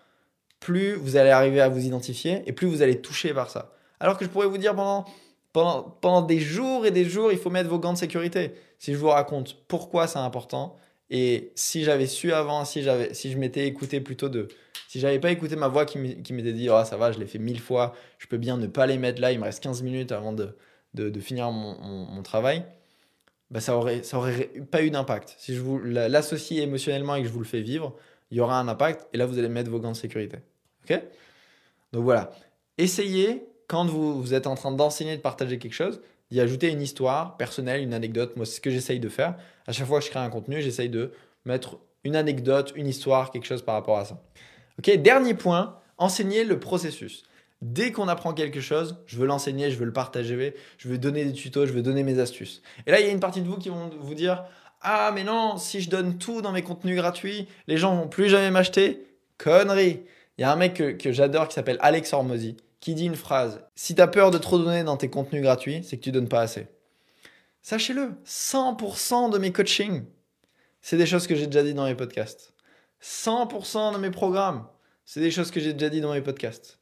plus 0.60 0.94
vous 0.94 1.16
allez 1.16 1.30
arriver 1.30 1.62
à 1.62 1.70
vous 1.70 1.86
identifier 1.86 2.44
et 2.46 2.52
plus 2.52 2.68
vous 2.68 2.82
allez 2.82 3.02
toucher 3.02 3.34
par 3.34 3.50
ça. 3.50 3.74
Alors 4.00 4.18
que 4.18 4.26
je 4.26 4.30
pourrais 4.30 4.48
vous 4.48 4.58
dire 4.58 4.76
pendant 4.76 5.06
pendant, 5.54 6.22
des 6.22 6.40
jours 6.40 6.86
et 6.86 6.92
des 6.92 7.06
jours, 7.06 7.32
il 7.32 7.38
faut 7.38 7.52
mettre 7.52 7.70
vos 7.70 7.80
gants 7.80 7.94
de 7.94 7.98
sécurité. 7.98 8.54
Si 8.80 8.92
je 8.92 8.98
vous 8.98 9.10
raconte 9.10 9.56
pourquoi 9.68 10.08
c'est 10.08 10.20
important, 10.20 10.76
et 11.10 11.52
si 11.56 11.84
j'avais 11.84 12.08
su 12.08 12.34
avant, 12.34 12.66
si, 12.66 12.86
si 13.12 13.32
je 13.32 13.38
m'étais 13.38 13.68
écouté 13.68 14.02
plutôt 14.02 14.30
de... 14.30 14.48
Si 14.88 15.00
j'avais 15.00 15.20
pas 15.20 15.32
écouté 15.32 15.56
ma 15.56 15.68
voix 15.68 15.86
qui 15.86 15.98
m'était 15.98 16.54
dit, 16.54 16.70
oh, 16.70 16.84
ça 16.86 16.98
va, 16.98 17.12
je 17.12 17.20
l'ai 17.20 17.28
fait 17.28 17.40
mille 17.40 17.60
fois, 17.60 17.94
je 18.18 18.28
peux 18.28 18.38
bien 18.38 18.58
ne 18.58 18.68
pas 18.68 18.88
les 18.88 18.98
mettre 18.98 19.22
là, 19.22 19.32
il 19.32 19.40
me 19.40 19.44
reste 19.44 19.62
15 19.64 19.82
minutes 19.84 20.12
avant 20.12 20.34
de, 20.34 20.56
de, 20.94 21.20
finir 21.20 21.52
mon, 21.52 21.76
mon, 22.06 22.24
travail, 22.24 22.64
bah 23.50 23.60
ça 23.60 23.76
aurait, 23.76 24.04
ça 24.04 24.18
aurait 24.18 24.52
pas 24.72 24.84
eu 24.84 24.92
d'impact. 24.92 25.36
Si 25.38 25.56
je 25.56 25.62
vous 25.62 25.80
l'associe 25.80 26.60
émotionnellement 26.62 27.16
et 27.16 27.22
que 27.22 27.28
je 27.28 27.34
vous 27.34 27.40
le 27.40 27.46
fais 27.46 27.62
vivre, 27.62 27.96
il 28.34 28.38
y 28.38 28.40
aura 28.40 28.60
un 28.60 28.68
impact, 28.68 29.08
et 29.14 29.18
là, 29.18 29.28
vous 29.28 29.38
allez 29.38 29.48
mettre 29.48 29.70
vos 29.70 29.80
gants 29.80 29.92
de 29.92 29.96
sécurité. 29.96 30.38
OK? 30.84 31.00
Donc 31.92 32.04
voilà. 32.04 32.32
Essayez 32.80 33.46
quand 33.68 33.86
vous, 33.86 34.34
êtes 34.34 34.48
en 34.48 34.56
train 34.56 34.72
d'enseigner, 34.72 35.16
de 35.16 35.22
partager 35.22 35.60
quelque 35.60 35.76
chose, 35.76 36.02
d'y 36.32 36.42
ajouter 36.42 36.72
une 36.72 36.82
histoire 36.82 37.38
personnelle, 37.38 37.84
une 37.84 37.94
anecdote. 37.94 38.36
Moi, 38.36 38.48
c'est 38.48 38.56
ce 38.56 38.62
que 38.62 38.72
j'essaye 38.72 39.00
de 39.00 39.08
faire. 39.08 39.36
À 39.68 39.72
chaque 39.72 39.86
fois 39.86 40.00
que 40.00 40.06
je 40.06 40.10
crée 40.10 40.20
un 40.20 40.32
contenu, 40.32 40.64
j'essaye 40.64 40.90
de 40.90 41.12
mettre 41.46 41.78
une 42.04 42.16
anecdote, 42.16 42.74
une 42.76 42.88
histoire, 42.88 43.30
quelque 43.30 43.46
chose 43.46 43.62
par 43.62 43.76
rapport 43.76 44.00
à 44.00 44.06
ça. 44.06 44.20
Ok, 44.80 44.90
dernier 44.96 45.36
point, 45.36 45.80
enseigner 46.00 46.44
le 46.44 46.60
processus. 46.60 47.26
Dès 47.62 47.92
qu'on 47.92 48.08
apprend 48.08 48.34
quelque 48.34 48.62
chose, 48.62 48.98
je 49.06 49.18
veux 49.18 49.28
l'enseigner, 49.28 49.70
je 49.70 49.78
veux 49.78 49.86
le 49.86 49.94
partager, 49.94 50.56
je 50.80 50.90
veux 50.90 50.98
donner 50.98 51.24
des 51.24 51.34
tutos, 51.34 51.68
je 51.68 51.72
veux 51.72 51.84
donner 51.84 52.02
mes 52.02 52.18
astuces. 52.18 52.64
Et 52.88 52.92
là, 52.92 53.00
il 53.00 53.06
y 53.06 53.10
a 53.10 53.12
une 53.12 53.20
partie 53.20 53.42
de 53.42 53.48
vous 53.48 53.58
qui 53.58 53.70
vont 53.70 53.92
vous 54.02 54.16
dire 54.16 54.44
Ah, 54.84 55.12
mais 55.16 55.24
non, 55.24 55.58
si 55.58 55.80
je 55.80 55.90
donne 55.90 56.18
tout 56.18 56.42
dans 56.42 56.52
mes 56.52 56.62
contenus 56.62 56.98
gratuits, 56.98 57.48
les 57.68 57.78
gens 57.78 57.96
vont 57.96 58.10
plus 58.10 58.28
jamais 58.28 58.52
m'acheter. 58.52 59.08
Connerie 59.38 60.04
Il 60.38 60.42
y 60.42 60.44
a 60.44 60.52
un 60.52 60.58
mec 60.58 60.74
que, 60.98 61.12
j'adore 61.14 61.48
qui 61.48 61.54
s'appelle 61.54 61.78
Alex 61.80 62.12
Hormozy 62.12 62.58
qui 62.82 62.94
dit 62.94 63.06
une 63.06 63.16
phrase 63.16 63.62
Si 63.76 63.96
tu 63.96 64.02
as 64.02 64.08
peur 64.08 64.30
de 64.30 64.38
trop 64.38 64.60
donner 64.60 64.84
dans 64.84 64.98
tes 64.98 65.10
contenus 65.10 65.42
gratuits, 65.42 65.84
c'est 65.84 65.98
que 65.98 66.04
tu 66.04 66.12
donnes 66.12 66.28
pas 66.28 66.42
assez. 66.42 66.68
Sachez-le, 67.62 68.12
100% 68.26 69.32
de 69.32 69.38
mes 69.38 69.54
coachings, 69.54 70.04
c'est 70.82 70.98
des 70.98 71.06
choses 71.06 71.28
que 71.28 71.36
j'ai 71.36 71.48
déjà 71.48 71.64
dit 71.64 71.74
dans 71.74 71.86
mes 71.86 71.96
podcasts. 71.96 72.54
100% 73.02 73.94
de 73.94 74.00
mes 74.00 74.12
programmes, 74.12 74.68
c'est 75.06 75.22
des 75.22 75.32
choses 75.32 75.50
que 75.50 75.62
j'ai 75.62 75.72
déjà 75.72 75.90
dit 75.90 76.02
dans 76.02 76.12
mes 76.12 76.22
podcasts. 76.22 76.80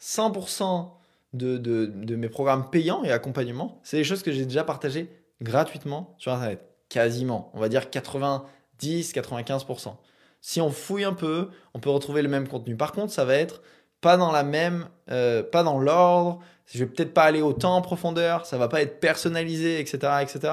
100% 0.00 0.88
de, 1.34 1.58
de, 1.58 2.16
mes 2.16 2.30
programmes 2.30 2.70
payants 2.70 3.04
et 3.04 3.12
accompagnement, 3.12 3.78
c'est 3.84 3.98
des 3.98 4.04
choses 4.04 4.22
que 4.22 4.32
j'ai 4.32 4.46
déjà 4.46 4.64
partagées 4.64 5.10
gratuitement 5.42 6.14
sur 6.16 6.32
Internet. 6.32 6.71
Quasiment. 6.92 7.50
On 7.54 7.60
va 7.60 7.68
dire 7.68 7.86
90-95%. 7.86 9.94
Si 10.40 10.60
on 10.60 10.70
fouille 10.70 11.04
un 11.04 11.14
peu, 11.14 11.48
on 11.72 11.78
peut 11.78 11.90
retrouver 11.90 12.22
le 12.22 12.28
même 12.28 12.48
contenu. 12.48 12.76
Par 12.76 12.92
contre, 12.92 13.12
ça 13.12 13.24
va 13.24 13.36
être 13.36 13.62
pas 14.00 14.16
dans 14.16 14.32
la 14.32 14.42
même, 14.42 14.88
euh, 15.10 15.42
pas 15.42 15.62
dans 15.62 15.78
l'ordre. 15.78 16.40
Je 16.66 16.80
vais 16.80 16.86
peut-être 16.86 17.14
pas 17.14 17.22
aller 17.22 17.40
autant 17.40 17.76
en 17.76 17.82
profondeur. 17.82 18.44
Ça 18.44 18.58
va 18.58 18.68
pas 18.68 18.82
être 18.82 19.00
personnalisé, 19.00 19.80
etc., 19.80 20.12
etc. 20.20 20.52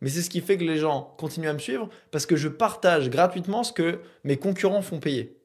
Mais 0.00 0.10
c'est 0.10 0.22
ce 0.22 0.30
qui 0.30 0.40
fait 0.40 0.56
que 0.56 0.64
les 0.64 0.76
gens 0.76 1.14
continuent 1.18 1.48
à 1.48 1.54
me 1.54 1.58
suivre 1.58 1.88
parce 2.10 2.26
que 2.26 2.36
je 2.36 2.48
partage 2.48 3.10
gratuitement 3.10 3.64
ce 3.64 3.72
que 3.72 4.00
mes 4.24 4.36
concurrents 4.36 4.82
font 4.82 5.00
payer. 5.00 5.36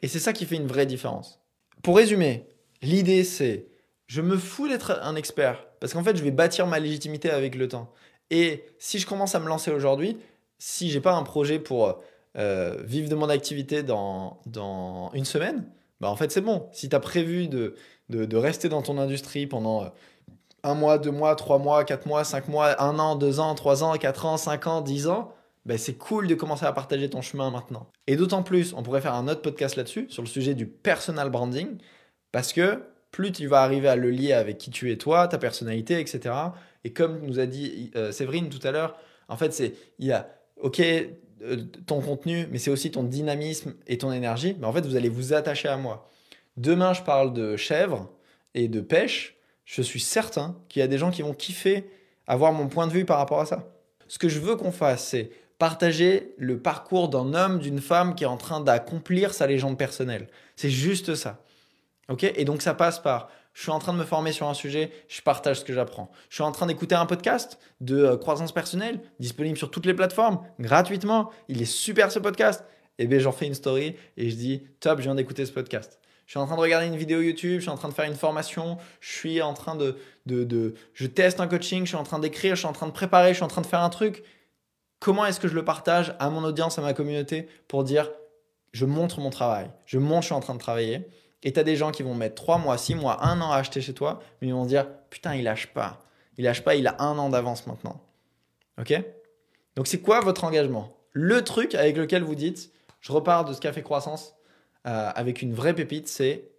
Et 0.00 0.08
c'est 0.08 0.20
ça 0.20 0.32
qui 0.32 0.46
fait 0.46 0.56
une 0.56 0.66
vraie 0.66 0.86
différence. 0.86 1.40
Pour 1.82 1.96
résumer, 1.96 2.48
L'idée, 2.82 3.24
c'est 3.24 3.66
je 4.06 4.22
me 4.22 4.36
fous 4.36 4.68
d'être 4.68 5.00
un 5.02 5.16
expert 5.16 5.66
parce 5.80 5.92
qu'en 5.92 6.02
fait, 6.02 6.16
je 6.16 6.22
vais 6.22 6.30
bâtir 6.30 6.66
ma 6.66 6.78
légitimité 6.78 7.30
avec 7.30 7.54
le 7.54 7.68
temps. 7.68 7.92
Et 8.30 8.64
si 8.78 8.98
je 8.98 9.06
commence 9.06 9.34
à 9.34 9.40
me 9.40 9.48
lancer 9.48 9.70
aujourd'hui, 9.70 10.18
si 10.58 10.90
j'ai 10.90 11.00
pas 11.00 11.14
un 11.14 11.22
projet 11.22 11.58
pour 11.58 11.98
euh, 12.36 12.76
vivre 12.84 13.08
de 13.08 13.14
mon 13.14 13.28
activité 13.28 13.82
dans, 13.82 14.40
dans 14.46 15.10
une 15.14 15.24
semaine, 15.24 15.64
bah 16.00 16.10
en 16.10 16.16
fait, 16.16 16.30
c'est 16.30 16.40
bon. 16.40 16.68
Si 16.72 16.88
tu 16.88 16.96
as 16.96 17.00
prévu 17.00 17.48
de, 17.48 17.74
de, 18.08 18.36
rester 18.36 18.68
dans 18.68 18.82
ton 18.82 18.98
industrie 18.98 19.46
pendant 19.46 19.84
euh, 19.84 19.88
un 20.62 20.74
mois, 20.74 20.98
deux 20.98 21.10
mois, 21.10 21.34
trois 21.34 21.58
mois, 21.58 21.84
quatre 21.84 22.06
mois, 22.06 22.24
cinq 22.24 22.48
mois, 22.48 22.80
un 22.82 22.98
an, 22.98 23.16
deux 23.16 23.40
ans, 23.40 23.54
trois 23.54 23.82
ans, 23.82 23.94
quatre 23.94 24.26
ans, 24.26 24.36
cinq 24.36 24.66
ans, 24.66 24.80
dix 24.80 25.08
ans, 25.08 25.32
bah 25.66 25.78
c'est 25.78 25.94
cool 25.94 26.26
de 26.26 26.34
commencer 26.34 26.66
à 26.66 26.72
partager 26.72 27.10
ton 27.10 27.20
chemin 27.20 27.50
maintenant. 27.50 27.88
Et 28.06 28.16
d'autant 28.16 28.42
plus, 28.42 28.72
on 28.74 28.82
pourrait 28.82 29.00
faire 29.00 29.14
un 29.14 29.28
autre 29.28 29.42
podcast 29.42 29.76
là-dessus, 29.76 30.06
sur 30.08 30.22
le 30.22 30.28
sujet 30.28 30.54
du 30.54 30.66
personal 30.66 31.30
branding. 31.30 31.78
Parce 32.32 32.52
que 32.52 32.82
plus 33.10 33.32
tu 33.32 33.46
vas 33.46 33.62
arriver 33.62 33.88
à 33.88 33.96
le 33.96 34.10
lier 34.10 34.32
avec 34.32 34.58
qui 34.58 34.70
tu 34.70 34.92
es 34.92 34.96
toi, 34.96 35.28
ta 35.28 35.38
personnalité, 35.38 35.98
etc. 36.00 36.34
Et 36.88 36.90
comme 36.90 37.20
nous 37.20 37.38
a 37.38 37.44
dit 37.44 37.90
euh, 37.96 38.12
Séverine 38.12 38.48
tout 38.48 38.66
à 38.66 38.70
l'heure, 38.70 38.96
en 39.28 39.36
fait, 39.36 39.52
c'est 39.52 39.74
il 39.98 40.06
y 40.06 40.12
a 40.12 40.26
ok 40.62 40.80
euh, 40.80 41.56
ton 41.84 42.00
contenu, 42.00 42.48
mais 42.50 42.56
c'est 42.56 42.70
aussi 42.70 42.90
ton 42.90 43.02
dynamisme 43.02 43.74
et 43.86 43.98
ton 43.98 44.10
énergie. 44.10 44.56
Mais 44.58 44.66
en 44.66 44.72
fait, 44.72 44.86
vous 44.86 44.96
allez 44.96 45.10
vous 45.10 45.34
attacher 45.34 45.68
à 45.68 45.76
moi. 45.76 46.08
Demain, 46.56 46.94
je 46.94 47.02
parle 47.02 47.34
de 47.34 47.58
chèvre 47.58 48.10
et 48.54 48.68
de 48.68 48.80
pêche. 48.80 49.36
Je 49.66 49.82
suis 49.82 50.00
certain 50.00 50.56
qu'il 50.70 50.80
y 50.80 50.82
a 50.82 50.86
des 50.86 50.96
gens 50.96 51.10
qui 51.10 51.20
vont 51.20 51.34
kiffer 51.34 51.90
avoir 52.26 52.54
mon 52.54 52.68
point 52.68 52.86
de 52.86 52.92
vue 52.92 53.04
par 53.04 53.18
rapport 53.18 53.40
à 53.40 53.44
ça. 53.44 53.70
Ce 54.06 54.18
que 54.18 54.30
je 54.30 54.40
veux 54.40 54.56
qu'on 54.56 54.72
fasse, 54.72 55.04
c'est 55.08 55.30
partager 55.58 56.32
le 56.38 56.58
parcours 56.58 57.10
d'un 57.10 57.34
homme, 57.34 57.58
d'une 57.58 57.82
femme 57.82 58.14
qui 58.14 58.24
est 58.24 58.28
en 58.28 58.38
train 58.38 58.60
d'accomplir 58.60 59.34
sa 59.34 59.46
légende 59.46 59.76
personnelle. 59.76 60.28
C'est 60.56 60.70
juste 60.70 61.14
ça. 61.16 61.44
Ok? 62.08 62.24
Et 62.24 62.46
donc 62.46 62.62
ça 62.62 62.72
passe 62.72 62.98
par 62.98 63.28
je 63.58 63.64
suis 63.64 63.72
en 63.72 63.80
train 63.80 63.92
de 63.92 63.98
me 63.98 64.04
former 64.04 64.30
sur 64.30 64.46
un 64.46 64.54
sujet, 64.54 64.92
je 65.08 65.20
partage 65.20 65.58
ce 65.58 65.64
que 65.64 65.72
j'apprends. 65.72 66.12
Je 66.28 66.36
suis 66.36 66.44
en 66.44 66.52
train 66.52 66.66
d'écouter 66.66 66.94
un 66.94 67.06
podcast 67.06 67.58
de 67.80 67.96
euh, 68.04 68.16
croissance 68.16 68.52
personnelle, 68.52 69.00
disponible 69.18 69.58
sur 69.58 69.72
toutes 69.72 69.84
les 69.84 69.94
plateformes, 69.94 70.38
gratuitement. 70.60 71.32
Il 71.48 71.60
est 71.60 71.64
super 71.64 72.12
ce 72.12 72.20
podcast. 72.20 72.64
Et 73.00 73.02
eh 73.02 73.06
bien 73.08 73.18
j'en 73.18 73.32
fais 73.32 73.48
une 73.48 73.54
story 73.54 73.96
et 74.16 74.30
je 74.30 74.36
dis 74.36 74.62
top, 74.78 74.98
je 74.98 75.04
viens 75.04 75.16
d'écouter 75.16 75.44
ce 75.44 75.50
podcast. 75.50 75.98
Je 76.26 76.30
suis 76.30 76.38
en 76.38 76.46
train 76.46 76.54
de 76.54 76.60
regarder 76.60 76.86
une 76.86 76.96
vidéo 76.96 77.20
YouTube, 77.20 77.56
je 77.56 77.62
suis 77.62 77.70
en 77.70 77.76
train 77.76 77.88
de 77.88 77.94
faire 77.94 78.04
une 78.04 78.14
formation, 78.14 78.78
je 79.00 79.10
suis 79.10 79.42
en 79.42 79.54
train 79.54 79.74
de, 79.74 79.96
je 80.94 81.06
teste 81.08 81.40
un 81.40 81.48
coaching, 81.48 81.82
je 81.82 81.88
suis 81.88 81.96
en 81.96 82.04
train 82.04 82.20
d'écrire, 82.20 82.54
je 82.54 82.60
suis 82.60 82.68
en 82.68 82.72
train 82.72 82.86
de 82.86 82.92
préparer, 82.92 83.30
je 83.30 83.38
suis 83.38 83.44
en 83.44 83.48
train 83.48 83.62
de 83.62 83.66
faire 83.66 83.82
un 83.82 83.90
truc. 83.90 84.22
Comment 85.00 85.26
est-ce 85.26 85.40
que 85.40 85.48
je 85.48 85.54
le 85.56 85.64
partage 85.64 86.14
à 86.20 86.30
mon 86.30 86.44
audience, 86.44 86.78
à 86.78 86.82
ma 86.82 86.94
communauté 86.94 87.48
pour 87.66 87.82
dire 87.82 88.08
je 88.72 88.84
montre 88.84 89.18
mon 89.18 89.30
travail, 89.30 89.68
je 89.84 89.98
montre 89.98 90.22
je 90.22 90.26
suis 90.26 90.34
en 90.34 90.40
train 90.40 90.54
de 90.54 90.60
travailler 90.60 91.08
et 91.42 91.52
tu 91.52 91.60
as 91.60 91.64
des 91.64 91.76
gens 91.76 91.90
qui 91.92 92.02
vont 92.02 92.14
mettre 92.14 92.34
3 92.34 92.58
mois, 92.58 92.76
6 92.78 92.94
mois, 92.94 93.24
1 93.24 93.40
an 93.40 93.52
à 93.52 93.56
acheter 93.56 93.80
chez 93.80 93.94
toi, 93.94 94.20
mais 94.40 94.48
ils 94.48 94.54
vont 94.54 94.66
dire 94.66 94.86
Putain, 95.10 95.34
il 95.34 95.44
lâche 95.44 95.68
pas. 95.68 96.00
Il 96.36 96.44
lâche 96.44 96.62
pas, 96.62 96.74
il 96.74 96.86
a 96.86 96.96
un 97.00 97.18
an 97.18 97.28
d'avance 97.28 97.66
maintenant. 97.66 98.00
Ok? 98.80 98.94
Donc, 99.76 99.86
c'est 99.86 100.00
quoi 100.00 100.20
votre 100.20 100.44
engagement? 100.44 100.96
Le 101.12 101.42
truc 101.42 101.74
avec 101.74 101.96
lequel 101.96 102.22
vous 102.22 102.34
dites 102.34 102.72
Je 103.00 103.12
repars 103.12 103.44
de 103.44 103.52
ce 103.52 103.60
café 103.60 103.82
croissance 103.82 104.34
euh, 104.86 105.10
avec 105.14 105.42
une 105.42 105.54
vraie 105.54 105.74
pépite, 105.74 106.08
c'est 106.08 106.50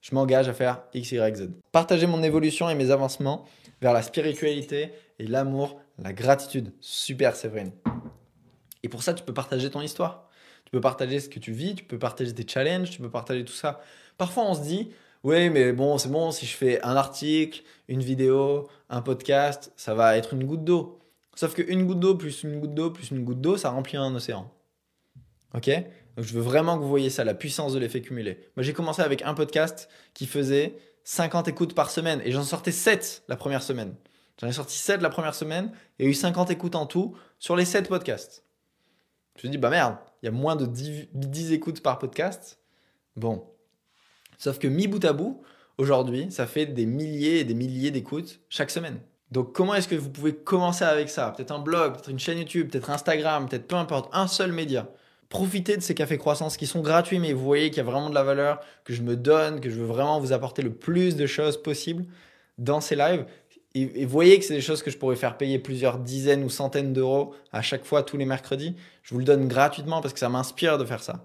Je 0.00 0.14
m'engage 0.14 0.48
à 0.48 0.54
faire 0.54 0.82
X, 0.94 1.12
Y, 1.12 1.36
Z. 1.36 1.50
Partager 1.72 2.06
mon 2.06 2.22
évolution 2.22 2.68
et 2.68 2.74
mes 2.74 2.90
avancements 2.90 3.44
vers 3.80 3.92
la 3.92 4.02
spiritualité 4.02 4.92
et 5.18 5.26
l'amour, 5.26 5.80
la 5.98 6.12
gratitude. 6.12 6.72
Super, 6.80 7.36
Séverine. 7.36 7.72
Et 8.82 8.88
pour 8.88 9.02
ça, 9.02 9.14
tu 9.14 9.22
peux 9.22 9.34
partager 9.34 9.70
ton 9.70 9.80
histoire. 9.80 10.28
Tu 10.64 10.70
peux 10.70 10.80
partager 10.80 11.20
ce 11.20 11.28
que 11.28 11.38
tu 11.38 11.52
vis, 11.52 11.74
tu 11.74 11.84
peux 11.84 11.98
partager 11.98 12.32
tes 12.32 12.46
challenges, 12.46 12.90
tu 12.90 13.00
peux 13.00 13.10
partager 13.10 13.44
tout 13.44 13.52
ça. 13.52 13.80
Parfois, 14.22 14.44
on 14.44 14.54
se 14.54 14.60
dit, 14.60 14.88
oui, 15.24 15.50
mais 15.50 15.72
bon, 15.72 15.98
c'est 15.98 16.08
bon, 16.08 16.30
si 16.30 16.46
je 16.46 16.56
fais 16.56 16.80
un 16.82 16.94
article, 16.94 17.64
une 17.88 18.02
vidéo, 18.02 18.68
un 18.88 19.02
podcast, 19.02 19.72
ça 19.74 19.94
va 19.94 20.16
être 20.16 20.34
une 20.34 20.44
goutte 20.44 20.62
d'eau. 20.62 21.00
Sauf 21.34 21.56
qu'une 21.56 21.84
goutte 21.84 21.98
d'eau 21.98 22.14
plus 22.14 22.44
une 22.44 22.60
goutte 22.60 22.72
d'eau 22.72 22.92
plus 22.92 23.10
une 23.10 23.24
goutte 23.24 23.40
d'eau, 23.40 23.56
ça 23.56 23.70
remplit 23.70 23.96
un 23.96 24.14
océan. 24.14 24.48
Ok? 25.54 25.70
Donc 26.16 26.24
je 26.24 26.34
veux 26.34 26.40
vraiment 26.40 26.76
que 26.76 26.82
vous 26.84 26.88
voyez 26.88 27.10
ça, 27.10 27.24
la 27.24 27.34
puissance 27.34 27.72
de 27.72 27.80
l'effet 27.80 28.00
cumulé. 28.00 28.38
Moi, 28.56 28.62
j'ai 28.62 28.72
commencé 28.72 29.02
avec 29.02 29.22
un 29.22 29.34
podcast 29.34 29.88
qui 30.14 30.26
faisait 30.26 30.76
50 31.02 31.48
écoutes 31.48 31.74
par 31.74 31.90
semaine 31.90 32.22
et 32.24 32.30
j'en 32.30 32.44
sortais 32.44 32.70
7 32.70 33.24
la 33.26 33.34
première 33.34 33.64
semaine. 33.64 33.92
J'en 34.40 34.46
ai 34.46 34.52
sorti 34.52 34.78
7 34.78 35.02
la 35.02 35.10
première 35.10 35.34
semaine 35.34 35.72
et 35.98 36.06
eu 36.06 36.14
50 36.14 36.52
écoutes 36.52 36.76
en 36.76 36.86
tout 36.86 37.16
sur 37.40 37.56
les 37.56 37.64
7 37.64 37.88
podcasts. 37.88 38.44
Je 39.36 39.48
me 39.48 39.50
dis, 39.50 39.58
bah 39.58 39.70
merde, 39.70 39.96
il 40.22 40.26
y 40.26 40.28
a 40.28 40.32
moins 40.32 40.54
de 40.54 40.66
10, 40.66 41.08
10 41.12 41.52
écoutes 41.54 41.82
par 41.82 41.98
podcast? 41.98 42.60
Bon, 43.16 43.51
Sauf 44.42 44.58
que 44.58 44.66
mi 44.66 44.88
bout 44.88 45.04
à 45.04 45.12
bout, 45.12 45.40
aujourd'hui, 45.78 46.26
ça 46.32 46.48
fait 46.48 46.66
des 46.66 46.84
milliers 46.84 47.38
et 47.38 47.44
des 47.44 47.54
milliers 47.54 47.92
d'écoutes 47.92 48.40
chaque 48.48 48.72
semaine. 48.72 48.98
Donc 49.30 49.52
comment 49.54 49.72
est-ce 49.72 49.86
que 49.86 49.94
vous 49.94 50.10
pouvez 50.10 50.34
commencer 50.34 50.82
avec 50.82 51.10
ça? 51.10 51.30
Peut-être 51.30 51.52
un 51.52 51.60
blog, 51.60 51.92
peut-être 51.92 52.10
une 52.10 52.18
chaîne 52.18 52.38
YouTube, 52.38 52.68
peut-être 52.68 52.90
Instagram, 52.90 53.48
peut-être 53.48 53.68
peu 53.68 53.76
importe, 53.76 54.10
un 54.12 54.26
seul 54.26 54.50
média. 54.50 54.88
Profitez 55.28 55.76
de 55.76 55.80
ces 55.80 55.94
cafés 55.94 56.18
croissance 56.18 56.56
qui 56.56 56.66
sont 56.66 56.80
gratuits, 56.80 57.20
mais 57.20 57.32
vous 57.32 57.44
voyez 57.44 57.70
qu'il 57.70 57.76
y 57.76 57.80
a 57.82 57.84
vraiment 57.84 58.10
de 58.10 58.16
la 58.16 58.24
valeur, 58.24 58.58
que 58.82 58.92
je 58.92 59.02
me 59.02 59.14
donne, 59.14 59.60
que 59.60 59.70
je 59.70 59.76
veux 59.76 59.86
vraiment 59.86 60.18
vous 60.18 60.32
apporter 60.32 60.62
le 60.62 60.72
plus 60.72 61.14
de 61.14 61.26
choses 61.26 61.62
possible 61.62 62.04
dans 62.58 62.80
ces 62.80 62.96
lives. 62.96 63.24
Et, 63.76 64.04
vous 64.04 64.10
voyez 64.10 64.40
que 64.40 64.44
c'est 64.44 64.54
des 64.54 64.60
choses 64.60 64.82
que 64.82 64.90
je 64.90 64.98
pourrais 64.98 65.14
faire 65.14 65.36
payer 65.36 65.60
plusieurs 65.60 65.98
dizaines 65.98 66.42
ou 66.42 66.50
centaines 66.50 66.92
d'euros 66.92 67.32
à 67.52 67.62
chaque 67.62 67.84
fois, 67.84 68.02
tous 68.02 68.16
les 68.16 68.26
mercredis. 68.26 68.74
Je 69.04 69.14
vous 69.14 69.20
le 69.20 69.24
donne 69.24 69.46
gratuitement 69.46 70.00
parce 70.00 70.12
que 70.12 70.18
ça 70.18 70.28
m'inspire 70.28 70.78
de 70.78 70.84
faire 70.84 71.00
ça. 71.00 71.24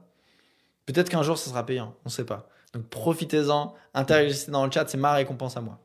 Peut-être 0.86 1.10
qu'un 1.10 1.24
jour, 1.24 1.40
ça 1.40 1.50
sera 1.50 1.66
payant, 1.66 1.96
on 2.06 2.10
ne 2.10 2.12
sait 2.12 2.24
pas. 2.24 2.48
Donc 2.74 2.90
profitez-en, 2.90 3.74
interagissez 3.94 4.52
dans 4.52 4.66
le 4.66 4.72
chat, 4.72 4.88
c'est 4.88 4.98
ma 4.98 5.14
récompense 5.14 5.58
à 5.58 5.62
moi. 5.62 5.80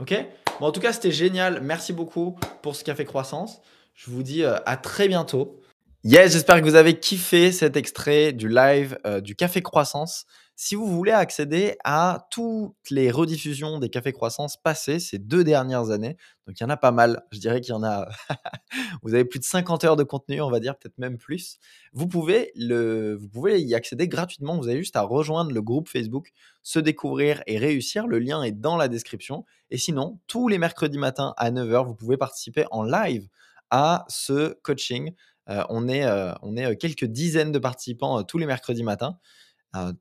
Ok? 0.00 0.14
Bon, 0.60 0.66
en 0.66 0.72
tout 0.72 0.80
cas, 0.80 0.92
c'était 0.92 1.10
génial. 1.10 1.60
Merci 1.62 1.92
beaucoup 1.92 2.38
pour 2.62 2.76
ce 2.76 2.84
café 2.84 3.04
croissance. 3.04 3.60
Je 3.94 4.10
vous 4.10 4.22
dis 4.22 4.42
euh, 4.42 4.56
à 4.66 4.76
très 4.76 5.08
bientôt. 5.08 5.60
Yes, 6.04 6.32
j'espère 6.32 6.60
que 6.60 6.64
vous 6.64 6.76
avez 6.76 7.00
kiffé 7.00 7.50
cet 7.50 7.76
extrait 7.76 8.32
du 8.32 8.48
live 8.48 8.98
euh, 9.06 9.20
du 9.20 9.34
Café 9.34 9.60
Croissance. 9.60 10.26
Si 10.58 10.74
vous 10.74 10.86
voulez 10.86 11.12
accéder 11.12 11.76
à 11.84 12.28
toutes 12.30 12.72
les 12.90 13.10
rediffusions 13.10 13.78
des 13.78 13.90
Cafés 13.90 14.14
Croissance 14.14 14.56
passés 14.56 14.98
ces 14.98 15.18
deux 15.18 15.44
dernières 15.44 15.90
années, 15.90 16.16
donc 16.46 16.58
il 16.58 16.62
y 16.62 16.64
en 16.64 16.70
a 16.70 16.78
pas 16.78 16.92
mal, 16.92 17.22
je 17.30 17.38
dirais 17.38 17.60
qu'il 17.60 17.72
y 17.72 17.76
en 17.76 17.84
a, 17.84 18.08
vous 19.02 19.12
avez 19.12 19.26
plus 19.26 19.38
de 19.38 19.44
50 19.44 19.84
heures 19.84 19.96
de 19.96 20.02
contenu, 20.02 20.40
on 20.40 20.48
va 20.50 20.58
dire, 20.58 20.78
peut-être 20.78 20.96
même 20.96 21.18
plus, 21.18 21.58
vous 21.92 22.08
pouvez, 22.08 22.52
le, 22.56 23.16
vous 23.16 23.28
pouvez 23.28 23.60
y 23.60 23.74
accéder 23.74 24.08
gratuitement, 24.08 24.56
vous 24.56 24.68
avez 24.68 24.78
juste 24.78 24.96
à 24.96 25.02
rejoindre 25.02 25.52
le 25.52 25.60
groupe 25.60 25.90
Facebook, 25.90 26.32
se 26.62 26.78
découvrir 26.78 27.42
et 27.46 27.58
réussir, 27.58 28.06
le 28.06 28.18
lien 28.18 28.42
est 28.42 28.52
dans 28.52 28.78
la 28.78 28.88
description, 28.88 29.44
et 29.70 29.76
sinon, 29.76 30.20
tous 30.26 30.48
les 30.48 30.56
mercredis 30.56 30.96
matins 30.96 31.34
à 31.36 31.50
9h, 31.50 31.84
vous 31.84 31.94
pouvez 31.94 32.16
participer 32.16 32.64
en 32.70 32.82
live 32.82 33.28
à 33.68 34.06
ce 34.08 34.54
coaching. 34.62 35.12
Euh, 35.50 35.64
on, 35.68 35.86
est, 35.86 36.06
euh, 36.06 36.32
on 36.40 36.56
est 36.56 36.64
euh, 36.64 36.74
quelques 36.74 37.04
dizaines 37.04 37.52
de 37.52 37.58
participants 37.58 38.22
tous 38.24 38.38
les 38.38 38.46
mercredis 38.46 38.82
matins 38.82 39.18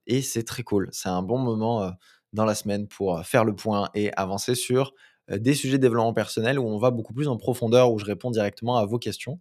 et 0.08 0.22
c'est 0.22 0.44
très 0.44 0.64
cool. 0.64 0.90
C'est 0.92 1.10
un 1.10 1.22
bon 1.22 1.38
moment 1.38 1.92
dans 2.34 2.46
la 2.46 2.56
semaine 2.56 2.88
pour 2.88 3.26
faire 3.26 3.46
le 3.46 3.56
point 3.56 3.90
et 3.96 4.12
avancer 4.14 4.56
sur 4.56 4.94
des 5.30 5.54
sujets 5.56 5.78
de 5.78 5.82
développement 5.82 6.14
personnel 6.14 6.60
où 6.60 6.68
on 6.68 6.78
va 6.78 6.92
beaucoup 6.92 7.14
plus 7.14 7.28
en 7.28 7.38
profondeur, 7.38 7.92
où 7.92 8.00
je 8.00 8.06
réponds 8.06 8.32
directement 8.32 8.78
à 8.78 8.86
vos 8.86 9.00
questions. 9.00 9.40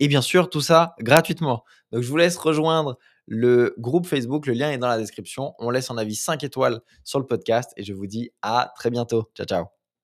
Et 0.00 0.08
bien 0.08 0.22
sûr, 0.22 0.50
tout 0.50 0.60
ça 0.60 0.94
gratuitement. 1.00 1.64
Donc 1.92 2.02
je 2.02 2.08
vous 2.08 2.16
laisse 2.16 2.36
rejoindre 2.36 2.98
le 3.26 3.74
groupe 3.78 4.06
Facebook, 4.06 4.46
le 4.46 4.52
lien 4.52 4.70
est 4.70 4.78
dans 4.78 4.88
la 4.88 4.98
description. 4.98 5.54
On 5.58 5.70
laisse 5.70 5.90
un 5.90 5.98
avis 5.98 6.14
5 6.14 6.44
étoiles 6.44 6.80
sur 7.04 7.18
le 7.18 7.26
podcast 7.26 7.72
et 7.76 7.82
je 7.82 7.92
vous 7.92 8.06
dis 8.06 8.30
à 8.42 8.72
très 8.76 8.90
bientôt. 8.90 9.30
Ciao, 9.34 9.46
ciao. 9.46 9.75